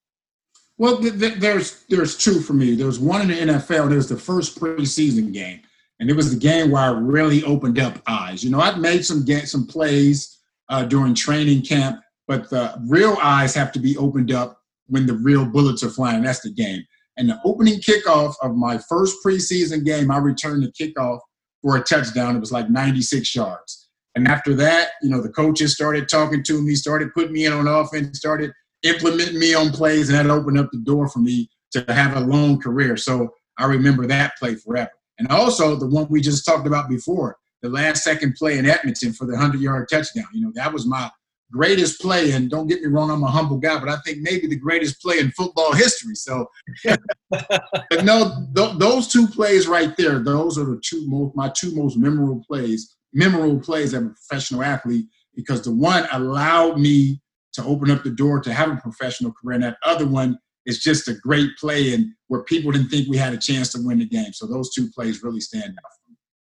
Well, 0.78 0.98
th- 1.00 1.20
th- 1.20 1.36
there's 1.36 1.84
there's 1.88 2.18
two 2.18 2.40
for 2.40 2.54
me. 2.54 2.74
There's 2.74 3.00
one 3.00 3.22
in 3.22 3.28
the 3.28 3.54
NFL. 3.54 3.90
There's 3.90 4.10
the 4.10 4.18
first 4.18 4.60
preseason 4.60 5.32
game, 5.32 5.62
and 6.04 6.10
it 6.10 6.18
was 6.18 6.30
the 6.30 6.38
game 6.38 6.70
where 6.70 6.82
I 6.82 6.90
really 6.90 7.46
opened 7.46 7.80
up 7.80 8.02
eyes. 8.08 8.44
You 8.44 8.50
know, 8.50 8.60
I'd 8.60 8.78
made 8.78 9.06
some 9.06 9.24
get 9.24 9.48
some 9.48 9.66
plays 9.66 10.38
uh, 10.68 10.84
during 10.84 11.16
training 11.16 11.62
camp, 11.62 12.02
but 12.28 12.50
the 12.50 12.76
real 12.90 13.18
eyes 13.22 13.56
have 13.56 13.72
to 13.72 13.80
be 13.80 13.96
opened 13.96 14.30
up 14.30 14.60
when 14.88 15.06
the 15.06 15.14
real 15.14 15.46
bullets 15.46 15.82
are 15.82 15.90
flying. 15.90 16.22
That's 16.22 16.42
the 16.42 16.52
game. 16.52 16.84
And 17.16 17.30
the 17.30 17.40
opening 17.46 17.80
kickoff 17.80 18.34
of 18.42 18.54
my 18.54 18.80
first 18.90 19.16
preseason 19.26 19.86
game, 19.86 20.12
I 20.12 20.18
returned 20.18 20.64
the 20.64 20.74
kickoff 20.74 21.20
for 21.62 21.78
a 21.78 21.82
touchdown. 21.82 22.36
It 22.36 22.42
was 22.42 22.52
like 22.52 22.70
96 22.70 23.34
yards. 23.34 23.88
And 24.16 24.28
after 24.28 24.54
that, 24.56 24.90
you 25.04 25.10
know, 25.10 25.22
the 25.22 25.30
coaches 25.30 25.74
started 25.74 26.10
talking 26.10 26.44
to 26.44 26.62
me, 26.62 26.76
started 26.76 27.14
putting 27.14 27.32
me 27.32 27.46
in 27.46 27.54
on 27.54 27.66
offense, 27.66 28.18
started 28.18 28.52
implementing 28.84 29.40
me 29.40 29.54
on 29.54 29.72
plays, 29.72 30.10
and 30.10 30.18
that 30.18 30.30
opened 30.30 30.60
up 30.60 30.70
the 30.74 30.80
door 30.80 31.08
for 31.08 31.20
me 31.20 31.50
to 31.72 31.86
have 31.88 32.18
a 32.18 32.20
long 32.20 32.60
career. 32.60 32.98
So 32.98 33.34
I 33.58 33.68
remember 33.68 34.06
that 34.08 34.34
play 34.38 34.56
forever. 34.56 34.92
And 35.20 35.28
also 35.30 35.76
the 35.76 35.88
one 35.88 36.08
we 36.10 36.22
just 36.22 36.46
talked 36.46 36.68
about 36.68 36.90
before, 36.90 37.38
the 37.62 37.70
last 37.70 38.04
second 38.04 38.36
play 38.36 38.58
in 38.58 38.66
Edmonton 38.66 39.14
for 39.14 39.26
the 39.26 39.34
100 39.34 39.62
yard 39.62 39.88
touchdown. 39.90 40.26
You 40.34 40.46
know, 40.46 40.52
that 40.56 40.74
was 40.74 40.86
my 40.86 41.10
greatest 41.52 42.02
play. 42.02 42.32
And 42.32 42.50
don't 42.50 42.68
get 42.68 42.82
me 42.82 42.88
wrong, 42.88 43.12
I'm 43.12 43.24
a 43.24 43.28
humble 43.28 43.58
guy, 43.58 43.80
but 43.80 43.88
I 43.88 43.98
think 43.98 44.20
maybe 44.22 44.48
the 44.48 44.56
greatest 44.56 45.02
play 45.02 45.20
in 45.20 45.32
football 45.32 45.72
history. 45.74 46.16
So, 46.16 46.50
but 47.32 48.04
no, 48.04 48.48
th- 48.56 48.78
those 48.78 49.08
two 49.08 49.28
plays 49.28 49.68
right 49.68 49.96
there, 49.96 50.20
those 50.20 50.58
are 50.58 50.66
the 50.66 50.82
two 50.84 51.08
most, 51.08 51.36
my 51.36 51.50
two 51.50 51.74
most 51.76 51.98
memorable 51.98 52.44
plays, 52.46 52.96
memorable 53.14 53.60
plays 53.60 53.94
as 53.94 54.02
a 54.02 54.08
professional 54.08 54.64
athlete, 54.64 55.06
because 55.36 55.62
the 55.62 55.74
one 55.74 56.08
allowed 56.12 56.80
me 56.80 57.22
to 57.54 57.64
open 57.64 57.92
up 57.92 58.04
the 58.04 58.10
door 58.10 58.42
to 58.42 58.52
have 58.52 58.72
a 58.72 58.78
professional 58.78 59.32
career. 59.32 59.56
And 59.56 59.64
that 59.64 59.78
other 59.86 60.08
one 60.08 60.40
is 60.66 60.80
just 60.80 61.08
a 61.08 61.14
great 61.14 61.50
play 61.60 61.94
and 61.94 62.12
where 62.28 62.44
people 62.44 62.72
didn't 62.72 62.90
think 62.90 63.08
we 63.08 63.18
had 63.18 63.34
a 63.34 63.38
chance 63.38 63.72
to 63.74 63.80
win 63.82 64.00
the 64.00 64.06
game. 64.06 64.34
So 64.34 64.48
those 64.48 64.74
two 64.74 64.90
plays 64.90 65.24
really 65.24 65.42
stand 65.42 65.78
out. 65.78 65.92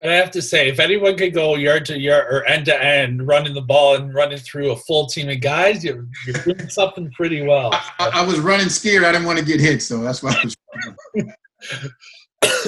And 0.02 0.10
I 0.10 0.16
have 0.16 0.32
to 0.32 0.42
say, 0.42 0.68
if 0.68 0.80
anyone 0.80 1.16
could 1.16 1.32
go 1.32 1.54
yard 1.54 1.84
to 1.86 1.96
yard 1.98 2.26
or 2.28 2.44
end 2.46 2.66
to 2.66 2.84
end, 2.84 3.24
running 3.24 3.54
the 3.54 3.62
ball 3.62 3.94
and 3.94 4.12
running 4.12 4.38
through 4.38 4.72
a 4.72 4.76
full 4.76 5.06
team 5.06 5.28
of 5.28 5.40
guys, 5.40 5.84
you're, 5.84 6.08
you're 6.26 6.54
doing 6.54 6.68
something 6.68 7.08
pretty 7.12 7.46
well. 7.46 7.70
I, 7.72 8.10
I, 8.14 8.26
was 8.26 8.40
running 8.40 8.68
scared. 8.68 9.04
I 9.04 9.12
didn't 9.12 9.28
want 9.28 9.38
to 9.38 9.44
get 9.44 9.60
hit, 9.60 9.80
so 9.80 10.00
that's 10.02 10.20
why 10.20 10.32
I 10.32 10.44
was. 10.44 10.56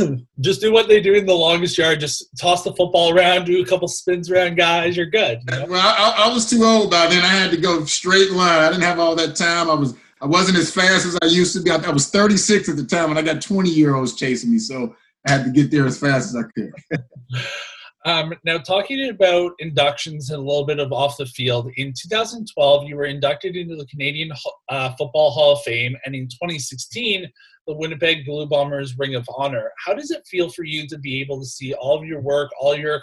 just 0.40 0.60
do 0.60 0.72
what 0.72 0.86
they 0.86 1.00
do 1.00 1.14
in 1.14 1.26
the 1.26 1.34
longest 1.34 1.76
yard. 1.76 1.98
Just 1.98 2.28
toss 2.40 2.62
the 2.62 2.72
football 2.74 3.12
around, 3.12 3.46
do 3.46 3.60
a 3.60 3.66
couple 3.66 3.88
spins 3.88 4.30
around 4.30 4.56
guys. 4.56 4.96
You're 4.96 5.06
good. 5.06 5.40
You 5.50 5.58
know? 5.58 5.66
Well, 5.66 5.80
I, 5.82 6.26
I, 6.28 6.32
was 6.32 6.48
too 6.48 6.62
old 6.62 6.92
by 6.92 7.08
then. 7.08 7.24
I 7.24 7.28
had 7.28 7.50
to 7.50 7.56
go 7.56 7.84
straight 7.84 8.30
line. 8.30 8.60
I 8.60 8.68
didn't 8.68 8.84
have 8.84 9.00
all 9.00 9.16
that 9.16 9.34
time. 9.34 9.68
I 9.68 9.74
was 9.74 9.96
I 10.20 10.26
wasn't 10.26 10.58
as 10.58 10.72
fast 10.72 11.06
as 11.06 11.18
I 11.22 11.26
used 11.26 11.54
to 11.54 11.62
be. 11.62 11.70
I, 11.70 11.76
I 11.76 11.90
was 11.90 12.08
36 12.08 12.68
at 12.68 12.76
the 12.76 12.84
time, 12.84 13.10
and 13.10 13.18
I 13.18 13.22
got 13.22 13.42
20 13.42 13.68
year 13.70 13.94
olds 13.94 14.14
chasing 14.14 14.52
me. 14.52 14.58
So 14.58 14.94
I 15.26 15.32
had 15.32 15.44
to 15.44 15.50
get 15.50 15.70
there 15.70 15.86
as 15.86 15.98
fast 15.98 16.34
as 16.34 16.36
I 16.36 16.42
could. 16.54 17.02
um, 18.04 18.34
now, 18.44 18.58
talking 18.58 19.08
about 19.08 19.52
inductions 19.58 20.30
and 20.30 20.38
a 20.38 20.42
little 20.42 20.66
bit 20.66 20.78
of 20.78 20.92
off 20.92 21.16
the 21.16 21.26
field, 21.26 21.70
in 21.76 21.92
2012, 21.92 22.88
you 22.88 22.96
were 22.96 23.04
inducted 23.04 23.56
into 23.56 23.76
the 23.76 23.86
Canadian 23.86 24.32
uh, 24.68 24.90
Football 24.96 25.30
Hall 25.30 25.52
of 25.52 25.62
Fame, 25.62 25.96
and 26.04 26.14
in 26.14 26.24
2016, 26.26 27.30
the 27.66 27.74
Winnipeg 27.74 28.26
Blue 28.26 28.46
Bombers 28.46 28.98
Ring 28.98 29.14
of 29.14 29.26
Honor. 29.34 29.70
How 29.84 29.94
does 29.94 30.10
it 30.10 30.26
feel 30.26 30.50
for 30.50 30.64
you 30.64 30.86
to 30.88 30.98
be 30.98 31.20
able 31.20 31.40
to 31.40 31.46
see 31.46 31.72
all 31.74 31.98
of 31.98 32.04
your 32.04 32.20
work, 32.20 32.50
all 32.60 32.76
your 32.76 33.00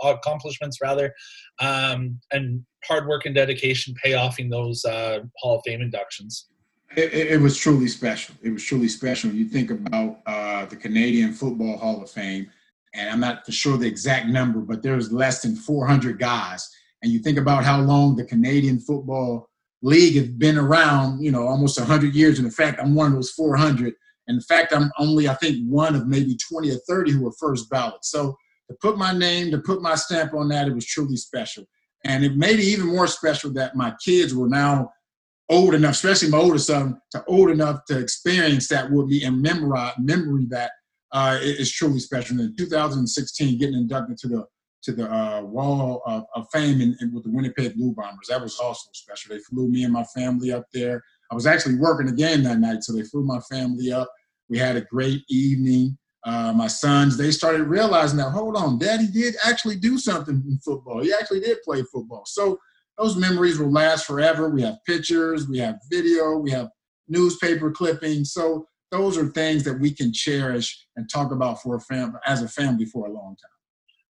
accomplishments, 0.00 0.78
rather, 0.80 1.12
um, 1.60 2.18
and 2.32 2.64
hard 2.86 3.06
work 3.06 3.26
and 3.26 3.34
dedication 3.34 3.94
pay 4.02 4.14
off 4.14 4.38
in 4.38 4.48
those 4.48 4.84
uh, 4.84 5.20
Hall 5.38 5.56
of 5.56 5.62
Fame 5.64 5.80
inductions? 5.80 6.48
It, 6.96 7.12
it, 7.12 7.40
was 7.40 7.56
truly 7.56 7.88
special. 7.88 8.36
It 8.42 8.50
was 8.50 8.62
truly 8.62 8.88
special. 8.88 9.30
You 9.30 9.46
think 9.46 9.70
about 9.70 10.20
uh, 10.26 10.66
the 10.66 10.76
Canadian 10.76 11.32
Football 11.32 11.76
Hall 11.76 12.00
of 12.00 12.10
Fame, 12.10 12.50
and 12.94 13.10
I'm 13.10 13.20
not 13.20 13.44
for 13.44 13.52
sure 13.52 13.76
the 13.76 13.88
exact 13.88 14.28
number, 14.28 14.60
but 14.60 14.82
there's 14.82 15.12
less 15.12 15.42
than 15.42 15.56
400 15.56 16.18
guys. 16.18 16.70
And 17.02 17.12
you 17.12 17.18
think 17.18 17.36
about 17.36 17.64
how 17.64 17.80
long 17.80 18.14
the 18.14 18.24
Canadian 18.24 18.78
Football 18.78 19.48
League 19.82 20.14
has 20.16 20.28
been 20.28 20.56
around, 20.56 21.22
you 21.22 21.30
know, 21.30 21.46
almost 21.46 21.78
100 21.78 22.14
years. 22.14 22.38
And 22.38 22.46
in 22.46 22.52
fact, 22.52 22.80
I'm 22.80 22.94
one 22.94 23.08
of 23.08 23.14
those 23.14 23.32
400. 23.32 23.92
And 24.26 24.36
in 24.36 24.40
fact, 24.40 24.72
I'm 24.72 24.90
only, 24.98 25.28
I 25.28 25.34
think, 25.34 25.58
one 25.68 25.94
of 25.94 26.06
maybe 26.06 26.36
20 26.36 26.70
or 26.70 26.78
30 26.88 27.10
who 27.10 27.24
were 27.24 27.32
first 27.32 27.68
ballot. 27.68 28.04
So 28.04 28.36
to 28.70 28.76
put 28.80 28.96
my 28.96 29.12
name, 29.12 29.50
to 29.50 29.58
put 29.58 29.82
my 29.82 29.94
stamp 29.96 30.32
on 30.32 30.48
that, 30.48 30.68
it 30.68 30.74
was 30.74 30.86
truly 30.86 31.16
special. 31.16 31.64
And 32.04 32.24
it 32.24 32.36
made 32.36 32.58
it 32.58 32.64
even 32.64 32.86
more 32.86 33.06
special 33.06 33.50
that 33.54 33.76
my 33.76 33.94
kids 34.04 34.34
were 34.34 34.48
now 34.48 34.92
old 35.48 35.74
enough, 35.74 35.92
especially 35.92 36.30
my 36.30 36.38
older 36.38 36.58
son, 36.58 37.00
to 37.12 37.24
old 37.26 37.50
enough 37.50 37.84
to 37.86 37.98
experience 37.98 38.68
that 38.68 38.90
with 38.90 39.06
me 39.06 39.24
and 39.24 39.40
memorize 39.40 39.94
memory 39.98 40.46
that 40.50 40.70
uh, 41.12 41.38
is 41.40 41.72
truly 41.72 41.98
special. 42.00 42.40
In 42.40 42.54
2016, 42.56 43.58
getting 43.58 43.74
inducted 43.74 44.18
to 44.18 44.28
the 44.28 44.46
to 44.82 44.92
the 44.92 45.10
uh, 45.10 45.40
Wall 45.40 46.02
of, 46.04 46.24
of 46.34 46.46
Fame 46.52 46.82
in, 46.82 46.94
in, 47.00 47.10
with 47.14 47.24
the 47.24 47.30
Winnipeg 47.30 47.74
Blue 47.74 47.94
Bombers, 47.94 48.26
that 48.28 48.42
was 48.42 48.58
also 48.58 48.90
special. 48.92 49.34
They 49.34 49.40
flew 49.40 49.66
me 49.66 49.84
and 49.84 49.92
my 49.94 50.04
family 50.14 50.52
up 50.52 50.66
there. 50.74 51.02
I 51.30 51.34
was 51.34 51.46
actually 51.46 51.76
working 51.76 52.10
again 52.10 52.42
that 52.42 52.58
night, 52.58 52.84
so 52.84 52.92
they 52.92 53.02
flew 53.02 53.24
my 53.24 53.40
family 53.50 53.90
up. 53.90 54.12
We 54.50 54.58
had 54.58 54.76
a 54.76 54.82
great 54.82 55.22
evening. 55.30 55.96
Uh, 56.24 56.52
my 56.54 56.66
sons, 56.66 57.16
they 57.16 57.30
started 57.30 57.64
realizing 57.64 58.16
that, 58.16 58.30
hold 58.30 58.56
on, 58.56 58.78
daddy 58.78 59.06
did 59.06 59.34
actually 59.44 59.76
do 59.76 59.98
something 59.98 60.42
in 60.48 60.58
football. 60.58 61.02
He 61.02 61.12
actually 61.12 61.40
did 61.40 61.58
play 61.62 61.82
football. 61.92 62.22
So 62.26 62.58
those 62.96 63.16
memories 63.16 63.58
will 63.58 63.70
last 63.70 64.06
forever. 64.06 64.48
We 64.48 64.62
have 64.62 64.78
pictures, 64.86 65.48
we 65.48 65.58
have 65.58 65.76
video, 65.90 66.38
we 66.38 66.50
have 66.50 66.70
newspaper 67.08 67.70
clippings. 67.70 68.32
So 68.32 68.66
those 68.90 69.18
are 69.18 69.26
things 69.28 69.64
that 69.64 69.78
we 69.78 69.92
can 69.92 70.12
cherish 70.12 70.86
and 70.96 71.10
talk 71.10 71.32
about 71.32 71.60
for 71.60 71.76
a 71.76 71.80
family 71.80 72.18
as 72.24 72.42
a 72.42 72.48
family 72.48 72.86
for 72.86 73.06
a 73.06 73.12
long 73.12 73.36
time. 73.36 73.53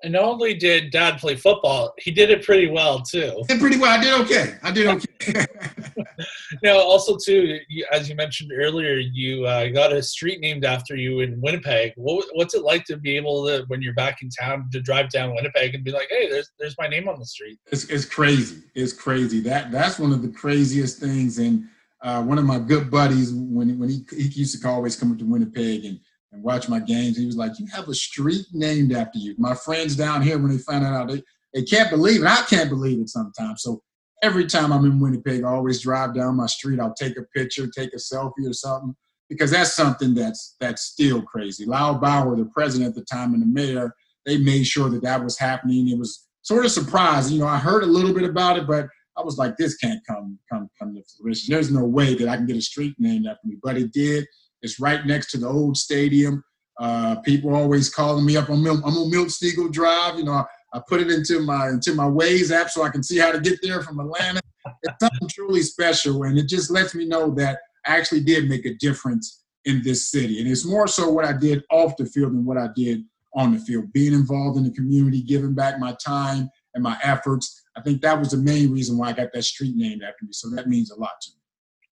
And 0.03 0.13
not 0.13 0.25
only 0.25 0.55
did 0.55 0.91
Dad 0.91 1.19
play 1.19 1.35
football, 1.35 1.95
he 1.99 2.11
did 2.11 2.31
it 2.31 2.45
pretty 2.45 2.71
well 2.71 3.01
too. 3.01 3.43
Did 3.49 3.61
pretty 3.61 3.79
well. 3.79 3.99
I 3.99 4.03
did 4.03 4.21
okay. 4.23 4.57
I 4.63 4.71
did 4.71 4.87
okay. 4.87 5.47
now, 6.63 6.77
also 6.79 7.17
too, 7.17 7.59
as 7.91 8.09
you 8.09 8.15
mentioned 8.15 8.53
earlier, 8.55 8.97
you 8.97 9.45
uh, 9.47 9.69
got 9.69 9.93
a 9.93 10.03
street 10.03 10.41
named 10.41 10.65
after 10.65 10.97
you 10.97 11.21
in 11.21 11.41
Winnipeg. 11.41 11.93
What, 11.97 12.27
what's 12.35 12.55
it 12.55 12.63
like 12.63 12.85
to 12.85 12.97
be 12.97 13.17
able 13.17 13.47
to, 13.47 13.65
when 13.69 13.83
you're 13.83 13.95
back 13.95 14.23
in 14.23 14.29
town, 14.31 14.69
to 14.73 14.81
drive 14.81 15.11
down 15.11 15.35
Winnipeg 15.35 15.75
and 15.75 15.85
be 15.85 15.93
like, 15.93 16.09
"Hey, 16.11 16.29
there's 16.29 16.51
there's 16.59 16.77
my 16.79 16.87
name 16.87 17.09
on 17.09 17.19
the 17.19 17.27
street." 17.27 17.59
It's, 17.71 17.85
it's 17.85 18.05
crazy. 18.05 18.63
It's 18.75 18.93
crazy. 18.93 19.41
That 19.41 19.73
that's 19.73 19.99
one 19.99 20.13
of 20.13 20.23
the 20.23 20.29
craziest 20.29 20.99
things. 20.99 21.39
And 21.39 21.65
uh, 22.03 22.23
one 22.23 22.39
of 22.39 22.45
my 22.45 22.59
good 22.59 22.91
buddies, 22.91 23.33
when 23.33 23.79
when 23.79 23.89
he 23.89 24.05
he 24.11 24.29
used 24.29 24.61
to 24.61 24.69
always 24.69 24.97
come 24.97 25.13
up 25.13 25.19
to 25.19 25.25
Winnipeg 25.25 25.85
and 25.85 26.01
and 26.35 26.43
watch 26.43 26.69
my 26.69 26.81
games. 26.81 27.17
He 27.17 27.27
was 27.27 27.37
like, 27.37 27.59
"You 27.59 27.67
have 27.73 27.89
a 27.89 27.95
street 27.95 28.47
named 28.53 28.93
after 28.93 29.19
you." 29.19 29.35
My 29.39 29.55
friends 29.55 29.97
down 29.97 30.23
here, 30.23 30.39
when 30.39 30.51
they 30.51 30.59
find 30.59 30.85
out, 30.85 31.09
they 31.09 31.23
they 31.55 31.63
can't 31.63 31.91
believe 31.91 32.23
it. 32.23 32.27
I 32.27 32.43
can't 32.43 32.69
believe 32.69 33.01
it 33.01 33.09
sometimes. 33.09 33.63
So 33.63 33.83
every 34.23 34.47
time 34.47 34.73
I'm 34.73 34.85
in 34.85 34.99
Winnipeg, 34.99 35.45
I 35.45 35.49
always 35.49 35.81
drive 35.81 36.15
down 36.15 36.37
my 36.37 36.47
street. 36.47 36.81
I'll 36.81 36.95
take 36.95 37.17
a 37.17 37.23
picture, 37.35 37.67
take 37.69 37.93
a 37.95 37.99
selfie 37.99 38.49
or 38.49 38.53
something, 38.53 38.95
because 39.29 39.53
that's 39.53 39.75
something 39.77 40.15
that's 40.15 40.57
that's 40.61 40.83
still 40.83 41.23
crazy. 41.23 41.65
Lyle 41.65 41.95
Bauer, 41.95 42.37
the 42.37 42.47
president 42.47 42.91
at 42.91 42.95
the 42.95 43.05
time, 43.05 43.33
and 43.35 43.43
the 43.43 43.47
mayor, 43.47 43.95
they 44.27 44.37
made 44.39 44.67
sure 44.67 44.91
that 44.91 45.03
that 45.03 45.23
was 45.23 45.39
happening. 45.39 45.89
It 45.89 45.99
was 45.99 46.27
sort 46.43 46.65
of 46.65 46.73
surprising. 46.73 47.35
You 47.35 47.43
know, 47.43 47.49
I 47.49 47.59
heard 47.59 47.85
a 47.85 47.87
little 47.87 48.13
bit 48.13 48.25
about 48.29 48.59
it, 48.59 48.67
but 48.67 48.89
I 49.17 49.23
was 49.23 49.39
like, 49.39 49.57
this 49.57 49.77
can't 49.77 50.01
come 50.07 50.39
come 50.51 50.69
come 50.79 50.95
to 50.95 51.03
fruition. 51.17 51.53
There's 51.53 51.71
no 51.71 51.85
way 51.85 52.15
that 52.15 52.29
I 52.29 52.37
can 52.37 52.47
get 52.47 52.57
a 52.57 52.63
street 52.63 52.95
named 52.99 53.27
after 53.27 53.47
me, 53.47 53.59
but 53.63 53.77
it 53.77 53.93
did. 53.93 54.27
It's 54.65 54.81
right 54.81 55.05
next 55.05 55.31
to 55.33 55.39
the 55.39 55.47
old 55.47 55.77
stadium. 55.77 56.43
Uh, 56.81 57.17
people 57.21 57.55
always 57.55 57.89
calling 57.89 58.25
me 58.25 58.37
up. 58.37 58.49
I'm, 58.49 58.67
I'm 58.67 58.83
on 58.83 59.11
Milt 59.11 59.33
Drive. 59.71 60.19
You 60.19 60.25
know, 60.25 60.33
I, 60.33 60.45
I, 60.73 60.81
put 60.89 61.01
it 61.01 61.11
into 61.11 61.41
my 61.41 61.69
into 61.69 61.95
my 61.95 62.07
Waze 62.07 62.51
app 62.51 62.71
so 62.71 62.83
I 62.83 62.89
can 62.89 63.03
see 63.03 63.19
how 63.19 63.31
to 63.31 63.39
get 63.39 63.61
there 63.63 63.83
from 63.83 64.01
Atlanta. 64.01 64.41
It's 64.83 64.95
something 65.01 65.29
truly 65.29 65.63
special, 65.63 66.25
and 66.25 66.39
it 66.39 66.49
just 66.49 66.71
lets 66.71 66.95
me 66.95 67.07
know 67.07 67.31
that 67.35 67.61
I 67.87 67.97
actually 67.97 68.23
did 68.23 68.49
make 68.49 68.65
a 68.65 68.75
difference 68.75 69.45
in 69.67 69.83
this 69.85 70.11
city. 70.11 70.41
And 70.41 70.51
it's 70.51 70.65
more 70.65 70.89
so 70.89 71.11
what 71.11 71.25
I 71.25 71.33
did 71.33 71.63
off 71.71 71.97
the 71.97 72.07
field 72.07 72.33
than 72.33 72.45
what 72.45 72.59
I 72.59 72.69
did 72.75 73.05
on 73.37 73.53
the 73.53 73.61
field. 73.61 73.93
Being 73.93 74.15
involved 74.15 74.57
in 74.57 74.65
the 74.65 74.73
community, 74.73 75.23
giving 75.23 75.55
back 75.55 75.79
my 75.79 75.95
time 76.05 76.49
and 76.75 76.83
my 76.83 76.99
efforts. 77.03 77.63
I 77.77 77.83
think 77.83 78.01
that 78.03 78.19
was 78.19 78.31
the 78.31 78.39
main 78.39 78.73
reason 78.73 78.97
why 78.97 79.11
I 79.11 79.13
got 79.13 79.33
that 79.33 79.45
street 79.45 79.77
named 79.77 80.03
after 80.03 80.25
me. 80.25 80.33
So 80.33 80.49
that 80.51 80.69
means 80.69 80.91
a 80.91 80.99
lot 80.99 81.21
to 81.23 81.31
me. 81.31 81.44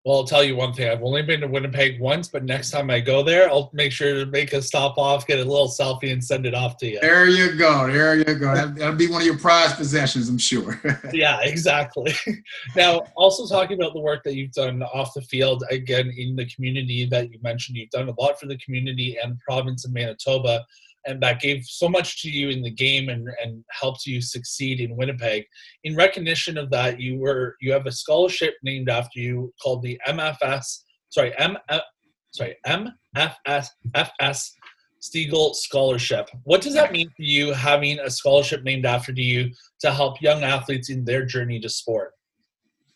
Well, 0.05 0.17
I'll 0.17 0.25
tell 0.25 0.43
you 0.43 0.57
one 0.57 0.73
thing. 0.73 0.91
I've 0.91 1.05
only 1.05 1.23
been 1.23 1.41
to 1.43 1.47
Winnipeg 1.47 2.01
once, 2.01 2.27
but 2.27 2.43
next 2.43 2.73
time 2.73 2.91
I 2.91 2.99
go 2.99 3.23
there, 3.23 3.49
I'll 3.49 3.71
make 3.73 3.93
sure 3.93 4.25
to 4.25 4.27
make 4.27 4.53
a 4.53 4.61
stop 4.61 4.99
off, 4.99 5.29
get 5.29 5.39
a 5.39 5.45
little 5.45 5.69
selfie, 5.69 6.13
and 6.13 6.23
send 6.23 6.45
it 6.45 6.55
off 6.55 6.77
to 6.79 6.89
you. 6.89 6.99
There 7.01 7.29
you 7.29 7.55
go. 7.55 7.87
There 7.87 8.17
you 8.17 8.25
go. 8.25 8.53
That, 8.53 8.75
will 8.75 8.97
be 8.97 9.07
one 9.07 9.21
of 9.21 9.27
your 9.27 9.39
prized 9.39 9.77
possessions, 9.77 10.29
I'm 10.29 10.39
sure. 10.39 10.81
yeah, 11.13 11.39
exactly. 11.43 12.13
now, 12.77 13.03
also 13.15 13.47
talking 13.47 13.81
about 13.81 13.95
the 13.95 14.01
work 14.01 14.25
that 14.25 14.35
you've 14.35 14.51
done 14.51 14.83
off 14.83 15.15
the 15.15 15.23
field, 15.23 15.63
again, 15.71 16.13
in 16.17 16.35
the 16.35 16.47
community 16.47 17.07
that 17.07 17.31
you 17.31 17.39
mentioned, 17.41 17.77
you've 17.77 17.91
done 17.91 18.09
a 18.09 18.21
lot 18.21 18.41
for 18.41 18.47
the 18.47 18.59
community 18.59 19.19
and 19.23 19.39
province 19.39 19.85
of 19.85 19.93
Manitoba 19.93 20.67
and 21.07 21.21
that 21.23 21.41
gave 21.41 21.65
so 21.65 21.89
much 21.89 22.23
to 22.23 22.31
you 22.31 22.51
in 22.51 22.63
the 22.63 22.71
game 22.71 23.09
and, 23.09 23.29
and 23.43 23.65
helped 23.71 24.07
you 24.07 24.21
succeed 24.21 24.81
in 24.81 24.97
Winnipeg. 24.97 25.45
In 25.85 25.97
recognition 25.97 26.57
of 26.57 26.71
that, 26.71 27.01
you 27.01 27.19
were 27.19 27.57
you 27.61 27.73
have 27.73 27.87
a 27.87 27.93
scholarship 27.93 28.55
named 28.63 28.89
after 28.89 29.19
you 29.19 29.53
called 29.63 29.83
the 29.83 30.01
MFS 30.07 30.83
sorry 31.13 31.33
M 31.39 31.57
uh, 31.69 31.81
sorry 32.33 32.57
MFS 32.67 33.69
FS 33.95 34.55
Stegall 35.01 35.55
Scholarship. 35.55 36.29
What 36.45 36.63
does 36.63 36.75
that 36.75 36.93
mean 36.93 37.09
for 37.09 37.23
you 37.23 37.53
having 37.53 37.99
a 38.01 38.11
scholarship 38.11 38.63
named 38.63 38.87
after 38.87 39.13
you 39.13 39.51
to 39.81 39.93
help 39.93 40.21
young 40.21 40.43
athletes 40.43 40.91
in 40.91 41.05
their 41.05 41.25
journey 41.25 41.61
to 41.61 41.69
sport? 41.69 42.13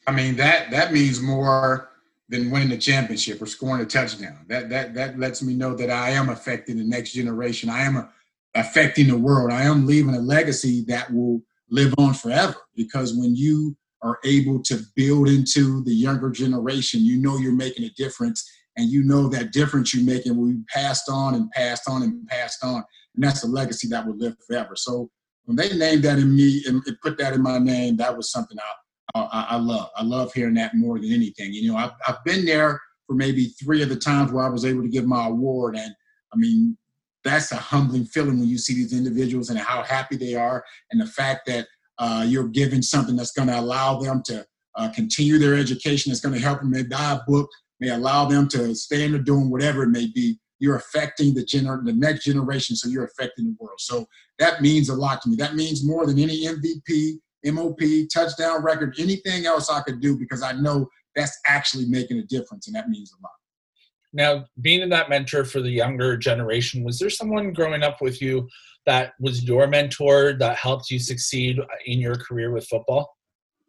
I 0.07 0.13
mean 0.13 0.37
that 0.37 0.71
that 0.71 0.93
means 0.93 1.21
more 1.21 1.91
than 2.29 2.51
winning 2.51 2.71
the 2.71 2.79
championship 2.79 3.41
or 3.41 3.47
scoring 3.47 3.83
a 3.83 3.87
touchdown. 3.87 4.45
That 4.49 4.69
that 4.71 4.95
that 4.95 5.19
lets 5.19 5.43
me 5.43 5.55
know 5.55 5.75
that 5.77 5.91
I 5.91 6.11
am 6.11 6.29
affecting 6.29 6.77
the 6.77 6.85
next 6.85 7.13
generation. 7.13 7.69
I 7.69 7.83
am 7.83 7.97
a, 7.97 8.11
affecting 8.55 9.09
the 9.09 9.19
world. 9.19 9.53
I 9.53 9.63
am 9.63 9.87
leaving 9.87 10.15
a 10.15 10.21
legacy 10.21 10.85
that 10.89 11.13
will 11.13 11.41
live 11.71 11.95
on 11.99 12.15
forever. 12.15 12.57
Because 12.75 13.15
when 13.15 13.37
you 13.37 13.77
are 14.03 14.19
able 14.25 14.63
to 14.63 14.81
build 14.95 15.29
into 15.29 15.83
the 15.85 15.95
younger 15.95 16.31
generation, 16.31 17.05
you 17.05 17.19
know 17.19 17.39
you're 17.39 17.53
making 17.53 17.85
a 17.85 17.91
difference, 17.91 18.49
and 18.77 18.91
you 18.91 19.03
know 19.05 19.29
that 19.29 19.53
difference 19.53 19.95
you're 19.95 20.05
making 20.05 20.37
will 20.37 20.49
be 20.49 20.63
passed 20.69 21.09
on 21.09 21.35
and 21.35 21.51
passed 21.53 21.89
on 21.89 22.03
and 22.03 22.27
passed 22.27 22.65
on, 22.65 22.85
and 23.15 23.25
that's 23.25 23.45
a 23.45 23.49
legacy 23.49 23.89
that 23.89 24.07
will 24.07 24.17
live 24.17 24.35
forever. 24.47 24.75
So 24.77 25.11
when 25.45 25.57
they 25.57 25.77
named 25.77 26.03
that 26.03 26.19
in 26.19 26.35
me 26.35 26.63
and 26.67 26.83
put 27.03 27.19
that 27.19 27.35
in 27.35 27.43
my 27.43 27.59
name, 27.59 27.97
that 27.99 28.17
was 28.17 28.33
something 28.33 28.59
I 28.59 28.65
I, 29.15 29.47
I, 29.51 29.57
love. 29.57 29.91
I 29.97 30.03
love 30.03 30.33
hearing 30.33 30.55
that 30.55 30.75
more 30.75 30.99
than 30.99 31.13
anything. 31.13 31.53
You 31.53 31.73
know, 31.73 31.79
I've, 31.79 31.93
I've 32.07 32.23
been 32.25 32.45
there 32.45 32.81
for 33.07 33.15
maybe 33.15 33.47
three 33.63 33.83
of 33.83 33.89
the 33.89 33.97
times 33.97 34.33
where 34.33 34.45
I 34.45 34.49
was 34.49 34.65
able 34.65 34.83
to 34.83 34.89
give 34.89 35.07
my 35.07 35.27
award. 35.27 35.77
And 35.77 35.95
I 36.33 36.37
mean, 36.37 36.77
that's 37.25 37.53
a 37.53 37.57
humbling 37.57 38.05
feeling 38.05 38.39
when 38.39 38.49
you 38.49 38.59
see 38.59 38.75
these 38.75 38.93
individuals 38.93 39.51
and 39.51 39.59
how 39.59 39.83
happy 39.83 40.17
they 40.17 40.35
are, 40.35 40.65
and 40.91 41.01
the 41.01 41.07
fact 41.07 41.47
that 41.47 41.67
uh, 41.99 42.25
you're 42.27 42.49
giving 42.49 42.83
something 42.83 43.17
that's 43.17 43.33
going 43.33 43.49
to 43.49 43.59
allow 43.59 43.99
them 43.99 44.23
to 44.27 44.47
uh, 44.77 44.91
continue 44.95 45.39
their 45.39 45.55
education, 45.55 46.11
that's 46.11 46.21
going 46.21 46.35
to 46.35 46.41
help 46.41 46.61
them 46.61 46.71
maybe 46.71 46.89
buy 46.89 47.13
a 47.13 47.31
book, 47.31 47.49
may 47.81 47.91
allow 47.91 48.27
them 48.27 48.49
to 48.49 48.75
stay 48.75 49.05
in 49.05 49.13
the 49.13 49.19
doing 49.19 49.51
whatever 49.51 49.83
it 49.83 49.91
may 49.91 50.07
be. 50.15 50.39
You're 50.59 50.77
affecting 50.77 51.35
the 51.35 51.45
gener- 51.45 51.85
the 51.85 51.93
next 51.93 52.25
generation, 52.25 52.77
so 52.77 52.89
you're 52.89 53.05
affecting 53.05 53.47
the 53.47 53.57
world. 53.59 53.81
So 53.81 54.07
that 54.39 54.63
means 54.63 54.89
a 54.89 54.95
lot 54.95 55.21
to 55.23 55.29
me. 55.29 55.37
That 55.37 55.55
means 55.55 55.87
more 55.87 56.07
than 56.07 56.19
any 56.19 56.47
MVP, 56.47 57.19
MOP, 57.45 57.79
touchdown 58.13 58.63
record, 58.63 58.97
anything 58.99 59.47
else 59.47 59.71
I 59.71 59.81
could 59.83 60.01
do 60.01 60.19
because 60.19 60.43
I 60.43 60.53
know 60.53 60.89
that's 61.15 61.39
actually 61.47 61.87
making 61.87 62.19
a 62.19 62.25
difference, 62.25 62.67
and 62.67 62.77
that 62.77 62.89
means 62.89 63.13
a 63.13 63.23
lot. 63.23 63.33
Now, 64.13 64.47
being 64.61 64.81
in 64.81 64.89
that 64.91 65.11
mentor 65.11 65.45
for 65.45 65.61
the 65.61 65.71
younger 65.71 66.17
generation, 66.17 66.85
was 66.85 66.99
there 66.99 67.11
someone 67.11 67.53
growing 67.53 67.83
up 67.83 68.01
with 68.01 68.23
you 68.23 68.49
that 68.87 69.13
was 69.21 69.45
your 69.45 69.67
mentor 69.67 70.35
that 70.35 70.57
helped 70.57 70.91
you 70.91 70.99
succeed 70.99 71.59
in 71.87 72.01
your 72.01 72.15
career 72.15 72.53
with 72.53 72.67
football? 72.67 73.17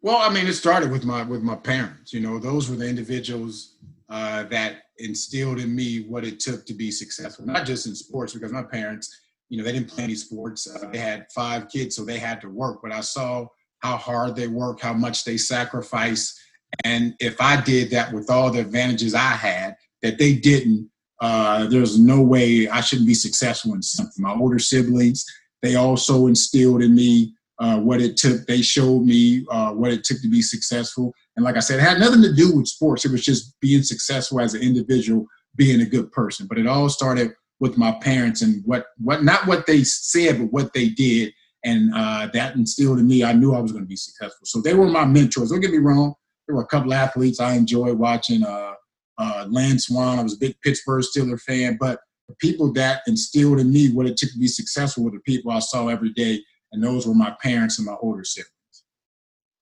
Well, 0.00 0.16
I 0.16 0.32
mean, 0.32 0.46
it 0.46 0.52
started 0.54 0.90
with 0.90 1.04
my 1.04 1.22
with 1.22 1.42
my 1.42 1.56
parents. 1.56 2.12
You 2.12 2.20
know, 2.20 2.38
those 2.38 2.70
were 2.70 2.76
the 2.76 2.88
individuals 2.88 3.76
uh, 4.08 4.44
that 4.44 4.82
instilled 4.98 5.58
in 5.58 5.74
me 5.74 6.04
what 6.04 6.24
it 6.24 6.40
took 6.40 6.64
to 6.66 6.74
be 6.74 6.90
successful. 6.90 7.44
Not 7.44 7.66
just 7.66 7.86
in 7.86 7.94
sports, 7.94 8.32
because 8.32 8.52
my 8.52 8.62
parents, 8.62 9.14
you 9.48 9.58
know, 9.58 9.64
they 9.64 9.72
didn't 9.72 9.88
play 9.88 10.04
any 10.04 10.14
sports. 10.14 10.68
Uh, 10.68 10.88
they 10.90 10.98
had 10.98 11.26
five 11.34 11.68
kids, 11.68 11.96
so 11.96 12.04
they 12.04 12.18
had 12.18 12.40
to 12.42 12.48
work. 12.48 12.78
But 12.82 12.92
I 12.92 13.00
saw 13.00 13.46
how 13.80 13.96
hard 13.96 14.36
they 14.36 14.48
work, 14.48 14.80
how 14.80 14.92
much 14.92 15.24
they 15.24 15.36
sacrifice. 15.36 16.38
And 16.84 17.14
if 17.20 17.40
I 17.40 17.60
did 17.60 17.90
that 17.90 18.12
with 18.12 18.30
all 18.30 18.50
the 18.50 18.60
advantages 18.60 19.14
I 19.14 19.30
had 19.30 19.76
that 20.02 20.18
they 20.18 20.34
didn't, 20.34 20.90
uh, 21.20 21.66
there's 21.66 21.98
no 21.98 22.20
way 22.20 22.68
I 22.68 22.80
shouldn't 22.80 23.08
be 23.08 23.14
successful 23.14 23.74
in 23.74 23.82
something. 23.82 24.22
My 24.22 24.34
older 24.34 24.58
siblings, 24.58 25.24
they 25.62 25.74
also 25.74 26.26
instilled 26.26 26.82
in 26.82 26.94
me 26.94 27.34
uh, 27.58 27.80
what 27.80 28.00
it 28.00 28.16
took. 28.16 28.46
They 28.46 28.62
showed 28.62 29.02
me 29.04 29.44
uh, 29.50 29.72
what 29.72 29.92
it 29.92 30.04
took 30.04 30.20
to 30.22 30.28
be 30.28 30.42
successful. 30.42 31.12
And 31.36 31.44
like 31.44 31.56
I 31.56 31.60
said, 31.60 31.78
it 31.78 31.82
had 31.82 31.98
nothing 31.98 32.22
to 32.22 32.34
do 32.34 32.56
with 32.56 32.68
sports. 32.68 33.04
It 33.04 33.12
was 33.12 33.24
just 33.24 33.58
being 33.60 33.82
successful 33.82 34.40
as 34.40 34.54
an 34.54 34.62
individual, 34.62 35.26
being 35.56 35.80
a 35.80 35.86
good 35.86 36.12
person. 36.12 36.46
But 36.46 36.58
it 36.58 36.66
all 36.66 36.88
started 36.88 37.32
with 37.60 37.76
my 37.76 37.92
parents 38.00 38.42
and 38.42 38.62
what, 38.64 38.86
what 38.98 39.24
not 39.24 39.46
what 39.48 39.66
they 39.66 39.82
said, 39.82 40.38
but 40.38 40.52
what 40.52 40.72
they 40.72 40.90
did 40.90 41.32
and 41.64 41.92
uh, 41.94 42.28
that 42.32 42.54
instilled 42.54 42.98
in 42.98 43.06
me. 43.08 43.24
I 43.24 43.32
knew 43.32 43.54
I 43.54 43.60
was 43.60 43.72
going 43.72 43.84
to 43.84 43.88
be 43.88 43.96
successful. 43.96 44.44
So 44.44 44.60
they 44.60 44.74
were 44.74 44.86
my 44.86 45.04
mentors. 45.04 45.50
Don't 45.50 45.60
get 45.60 45.70
me 45.70 45.78
wrong. 45.78 46.14
There 46.46 46.56
were 46.56 46.62
a 46.62 46.66
couple 46.66 46.94
athletes 46.94 47.40
I 47.40 47.54
enjoyed 47.54 47.98
watching. 47.98 48.44
Uh, 48.44 48.74
uh, 49.18 49.46
Lance 49.48 49.86
Swann. 49.86 50.18
I 50.18 50.22
was 50.22 50.34
a 50.34 50.38
big 50.38 50.56
Pittsburgh 50.62 51.04
Steeler 51.04 51.40
fan, 51.40 51.76
but 51.78 52.00
the 52.28 52.34
people 52.36 52.72
that 52.74 53.02
instilled 53.06 53.58
in 53.58 53.72
me 53.72 53.90
what 53.90 54.06
it 54.06 54.16
took 54.16 54.30
to 54.30 54.38
be 54.38 54.46
successful 54.46 55.04
were 55.04 55.10
the 55.10 55.20
people 55.20 55.50
I 55.50 55.58
saw 55.58 55.88
every 55.88 56.10
day, 56.12 56.40
and 56.72 56.82
those 56.82 57.06
were 57.06 57.14
my 57.14 57.34
parents 57.42 57.78
and 57.78 57.86
my 57.86 57.96
older 58.00 58.24
siblings. 58.24 58.52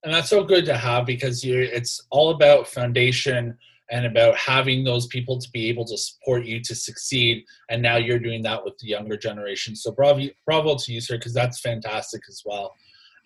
And 0.03 0.13
that's 0.13 0.29
so 0.29 0.43
good 0.43 0.65
to 0.65 0.77
have 0.77 1.05
because 1.05 1.43
you 1.43 1.59
it's 1.59 2.05
all 2.11 2.29
about 2.29 2.67
foundation 2.67 3.57
and 3.89 4.05
about 4.05 4.35
having 4.35 4.83
those 4.83 5.07
people 5.07 5.39
to 5.39 5.49
be 5.51 5.69
able 5.69 5.85
to 5.85 5.97
support 5.97 6.45
you 6.45 6.61
to 6.61 6.75
succeed. 6.75 7.43
And 7.69 7.81
now 7.81 7.97
you're 7.97 8.19
doing 8.19 8.43
that 8.43 8.63
with 8.63 8.77
the 8.79 8.87
younger 8.87 9.17
generation. 9.17 9.75
So 9.75 9.91
bravo, 9.91 10.27
bravo 10.45 10.75
to 10.75 10.91
you, 10.91 11.01
sir, 11.01 11.17
because 11.17 11.33
that's 11.33 11.61
fantastic 11.61 12.21
as 12.27 12.41
well. 12.45 12.73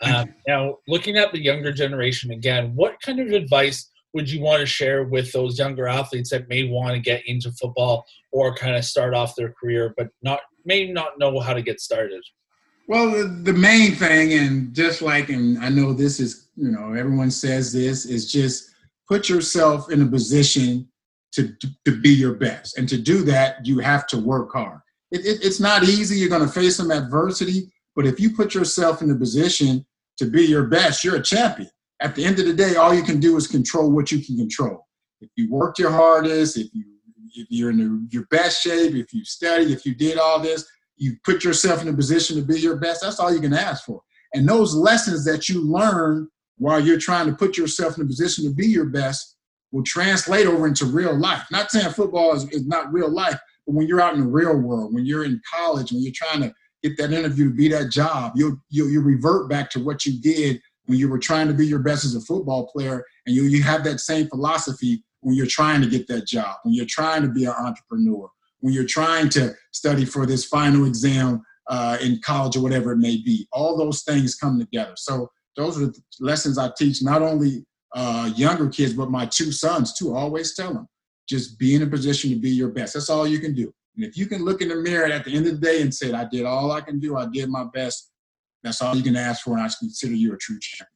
Um, 0.01 0.33
now, 0.47 0.77
looking 0.87 1.17
at 1.17 1.31
the 1.31 1.41
younger 1.41 1.71
generation 1.71 2.31
again, 2.31 2.73
what 2.75 2.99
kind 3.01 3.19
of 3.19 3.27
advice 3.27 3.89
would 4.13 4.29
you 4.29 4.41
want 4.41 4.59
to 4.59 4.65
share 4.65 5.03
with 5.03 5.31
those 5.31 5.57
younger 5.57 5.87
athletes 5.87 6.31
that 6.31 6.49
may 6.49 6.63
want 6.63 6.95
to 6.95 6.99
get 6.99 7.25
into 7.27 7.51
football 7.51 8.05
or 8.31 8.53
kind 8.53 8.75
of 8.75 8.83
start 8.83 9.13
off 9.13 9.35
their 9.35 9.53
career, 9.53 9.93
but 9.97 10.09
not 10.21 10.41
may 10.65 10.91
not 10.91 11.17
know 11.17 11.39
how 11.39 11.53
to 11.53 11.61
get 11.61 11.79
started? 11.79 12.23
Well, 12.87 13.11
the 13.43 13.53
main 13.53 13.93
thing, 13.93 14.33
and 14.33 14.73
just 14.73 15.01
like, 15.01 15.29
and 15.29 15.57
I 15.59 15.69
know 15.69 15.93
this 15.93 16.19
is, 16.19 16.47
you 16.55 16.71
know, 16.71 16.93
everyone 16.93 17.31
says 17.31 17.71
this, 17.71 18.05
is 18.05 18.31
just 18.31 18.70
put 19.11 19.27
yourself 19.27 19.91
in 19.91 20.01
a 20.01 20.05
position 20.05 20.87
to, 21.33 21.53
to 21.85 21.99
be 21.99 22.11
your 22.11 22.35
best. 22.35 22.77
And 22.77 22.87
to 22.87 22.97
do 22.97 23.23
that, 23.23 23.65
you 23.65 23.79
have 23.79 24.07
to 24.07 24.17
work 24.17 24.53
hard. 24.53 24.79
It, 25.11 25.25
it, 25.25 25.43
it's 25.43 25.59
not 25.59 25.83
easy. 25.83 26.17
You're 26.17 26.29
going 26.29 26.47
to 26.47 26.47
face 26.47 26.77
some 26.77 26.91
adversity. 26.91 27.73
But 27.93 28.07
if 28.07 28.21
you 28.21 28.33
put 28.33 28.55
yourself 28.55 29.01
in 29.01 29.11
a 29.11 29.15
position 29.15 29.85
to 30.17 30.25
be 30.25 30.45
your 30.45 30.67
best, 30.67 31.03
you're 31.03 31.17
a 31.17 31.21
champion. 31.21 31.69
At 32.01 32.15
the 32.15 32.23
end 32.23 32.39
of 32.39 32.45
the 32.45 32.53
day, 32.53 32.75
all 32.75 32.93
you 32.93 33.03
can 33.03 33.19
do 33.19 33.35
is 33.35 33.47
control 33.47 33.91
what 33.91 34.13
you 34.13 34.23
can 34.23 34.37
control. 34.37 34.87
If 35.19 35.29
you 35.35 35.51
worked 35.51 35.77
your 35.77 35.91
hardest, 35.91 36.57
if 36.57 36.67
you 36.73 36.85
if 37.33 37.47
you're 37.49 37.69
in 37.69 37.77
the, 37.77 38.07
your 38.11 38.25
best 38.29 38.61
shape, 38.61 38.93
if 38.93 39.13
you 39.13 39.23
study, 39.23 39.71
if 39.71 39.85
you 39.85 39.95
did 39.95 40.17
all 40.17 40.39
this, 40.39 40.65
you 40.97 41.15
put 41.23 41.45
yourself 41.45 41.81
in 41.81 41.87
a 41.87 41.93
position 41.93 42.35
to 42.35 42.41
be 42.41 42.59
your 42.59 42.75
best. 42.75 43.01
That's 43.01 43.19
all 43.19 43.33
you 43.33 43.39
can 43.39 43.53
ask 43.53 43.85
for. 43.85 44.01
And 44.33 44.47
those 44.47 44.73
lessons 44.73 45.23
that 45.25 45.47
you 45.47 45.61
learn 45.61 46.29
while 46.61 46.79
you're 46.79 46.99
trying 46.99 47.25
to 47.25 47.33
put 47.33 47.57
yourself 47.57 47.97
in 47.97 48.03
a 48.03 48.05
position 48.05 48.43
to 48.43 48.53
be 48.53 48.67
your 48.67 48.85
best 48.85 49.35
will 49.71 49.81
translate 49.81 50.45
over 50.45 50.67
into 50.67 50.85
real 50.85 51.17
life. 51.17 51.43
Not 51.51 51.71
saying 51.71 51.91
football 51.93 52.35
is, 52.35 52.47
is 52.51 52.67
not 52.67 52.93
real 52.93 53.09
life, 53.09 53.39
but 53.65 53.73
when 53.73 53.87
you're 53.87 53.99
out 53.99 54.13
in 54.13 54.19
the 54.19 54.27
real 54.27 54.55
world, 54.55 54.93
when 54.93 55.03
you're 55.03 55.25
in 55.25 55.41
college, 55.51 55.91
when 55.91 56.03
you're 56.03 56.13
trying 56.15 56.41
to 56.41 56.53
get 56.83 56.97
that 56.97 57.13
interview 57.13 57.49
to 57.49 57.55
be 57.55 57.67
that 57.69 57.89
job, 57.89 58.33
you'll, 58.35 58.57
you'll, 58.69 58.91
you 58.91 59.01
revert 59.01 59.49
back 59.49 59.71
to 59.71 59.79
what 59.83 60.05
you 60.05 60.21
did 60.21 60.61
when 60.85 60.99
you 60.99 61.09
were 61.09 61.17
trying 61.17 61.47
to 61.47 61.53
be 61.55 61.65
your 61.65 61.79
best 61.79 62.05
as 62.05 62.13
a 62.13 62.21
football 62.21 62.67
player, 62.67 63.03
and 63.25 63.35
you, 63.35 63.43
you 63.43 63.63
have 63.63 63.83
that 63.83 63.99
same 63.99 64.27
philosophy 64.27 65.03
when 65.21 65.33
you're 65.33 65.47
trying 65.47 65.81
to 65.81 65.89
get 65.89 66.07
that 66.09 66.27
job, 66.27 66.57
when 66.61 66.75
you're 66.75 66.85
trying 66.87 67.23
to 67.23 67.29
be 67.29 67.45
an 67.45 67.55
entrepreneur, 67.57 68.29
when 68.59 68.71
you're 68.71 68.85
trying 68.85 69.29
to 69.29 69.51
study 69.71 70.05
for 70.05 70.27
this 70.27 70.45
final 70.45 70.85
exam 70.85 71.41
uh, 71.69 71.97
in 72.01 72.19
college 72.23 72.55
or 72.55 72.61
whatever 72.61 72.91
it 72.91 72.97
may 72.97 73.17
be. 73.17 73.47
All 73.51 73.75
those 73.75 74.03
things 74.03 74.35
come 74.35 74.59
together. 74.59 74.93
So 74.95 75.31
those 75.55 75.81
are 75.81 75.87
the 75.87 76.01
lessons 76.19 76.57
I 76.57 76.71
teach 76.77 77.01
not 77.01 77.21
only 77.21 77.65
uh, 77.93 78.31
younger 78.35 78.69
kids, 78.69 78.93
but 78.93 79.11
my 79.11 79.25
two 79.25 79.51
sons 79.51 79.93
too. 79.93 80.15
I 80.15 80.21
always 80.21 80.55
tell 80.55 80.73
them, 80.73 80.87
just 81.27 81.59
be 81.59 81.75
in 81.75 81.83
a 81.83 81.87
position 81.87 82.29
to 82.31 82.35
be 82.37 82.49
your 82.49 82.69
best. 82.69 82.93
That's 82.93 83.09
all 83.09 83.27
you 83.27 83.39
can 83.39 83.53
do. 83.53 83.73
And 83.95 84.05
if 84.05 84.17
you 84.17 84.25
can 84.25 84.43
look 84.43 84.61
in 84.61 84.69
the 84.69 84.75
mirror 84.75 85.11
at 85.11 85.25
the 85.25 85.35
end 85.35 85.47
of 85.47 85.59
the 85.59 85.65
day 85.65 85.81
and 85.81 85.93
say, 85.93 86.13
I 86.13 86.25
did 86.25 86.45
all 86.45 86.71
I 86.71 86.81
can 86.81 86.99
do, 86.99 87.17
I 87.17 87.27
did 87.27 87.49
my 87.49 87.65
best, 87.73 88.11
that's 88.63 88.81
all 88.81 88.95
you 88.95 89.03
can 89.03 89.15
ask 89.15 89.43
for, 89.43 89.53
and 89.57 89.61
I 89.61 89.69
consider 89.77 90.13
you 90.13 90.33
a 90.33 90.37
true 90.37 90.59
champion. 90.59 90.87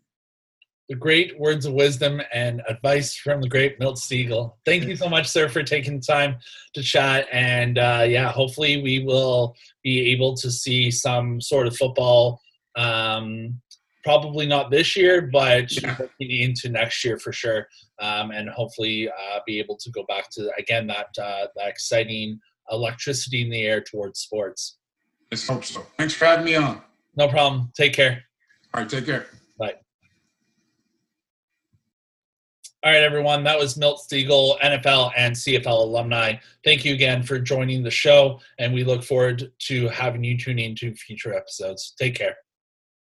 The 0.88 0.96
great 0.96 1.38
words 1.40 1.66
of 1.66 1.74
wisdom 1.74 2.22
and 2.32 2.62
advice 2.70 3.16
from 3.16 3.42
the 3.42 3.50
great 3.50 3.80
Milt 3.80 3.98
Stegall. 3.98 4.54
Thank 4.66 4.84
you 4.84 4.96
so 4.96 5.10
much, 5.10 5.28
sir, 5.28 5.50
for 5.50 5.64
taking 5.64 6.00
time 6.00 6.36
to 6.76 6.84
chat. 6.84 7.28
And 7.32 7.80
uh, 7.80 8.06
yeah, 8.08 8.32
hopefully 8.32 8.84
we 8.84 9.04
will 9.04 9.56
be 9.84 10.12
able 10.12 10.36
to 10.36 10.52
see 10.52 10.92
some 10.92 11.42
sort 11.42 11.66
of 11.66 11.76
football 11.76 12.40
um, 12.76 13.60
probably 14.06 14.46
not 14.46 14.70
this 14.70 14.96
year, 14.96 15.24
but 15.34 15.70
into 16.20 16.70
next 16.70 17.04
year 17.04 17.18
for 17.18 17.34
sure, 17.34 17.68
um, 18.00 18.32
and 18.32 18.48
hopefully 18.50 19.10
uh, 19.10 19.40
be 19.46 19.60
able 19.60 19.76
to 19.78 19.90
go 19.90 20.06
back 20.08 20.30
to 20.30 20.50
again 20.58 20.88
that 20.88 21.08
uh, 21.22 21.48
that 21.56 21.68
exciting 21.68 22.40
electricity 22.72 23.42
in 23.42 23.50
the 23.50 23.62
air 23.64 23.82
towards 23.82 24.20
sports. 24.20 24.78
Let's 25.32 25.48
hope 25.48 25.66
so. 25.66 25.86
Thanks 25.98 26.14
for 26.14 26.26
having 26.26 26.46
me 26.46 26.56
on. 26.56 26.82
No 27.18 27.28
problem. 27.28 27.72
Take 27.76 27.94
care. 27.94 28.24
All 28.74 28.82
right, 28.82 28.90
take 28.90 29.06
care. 29.06 29.26
Bye. 29.58 29.74
All 32.84 32.92
right, 32.92 33.02
everyone. 33.02 33.44
That 33.44 33.58
was 33.58 33.78
Milt 33.78 34.02
Stegall, 34.08 34.60
NFL 34.60 35.12
and 35.18 35.36
CFL 35.36 35.66
alumni. 35.66 36.36
Thank 36.64 36.86
you 36.86 36.94
again 36.94 37.24
for 37.24 37.40
joining 37.40 37.82
the 37.82 37.92
show, 37.92 38.40
and 38.60 38.72
we 38.72 38.84
look 38.84 39.04
forward 39.04 39.52
to 39.68 39.88
having 39.90 40.24
you 40.24 40.38
tune 40.38 40.60
in 40.60 40.76
to 40.76 40.94
future 40.94 41.34
episodes. 41.34 41.96
Take 41.98 42.14
care. 42.16 42.36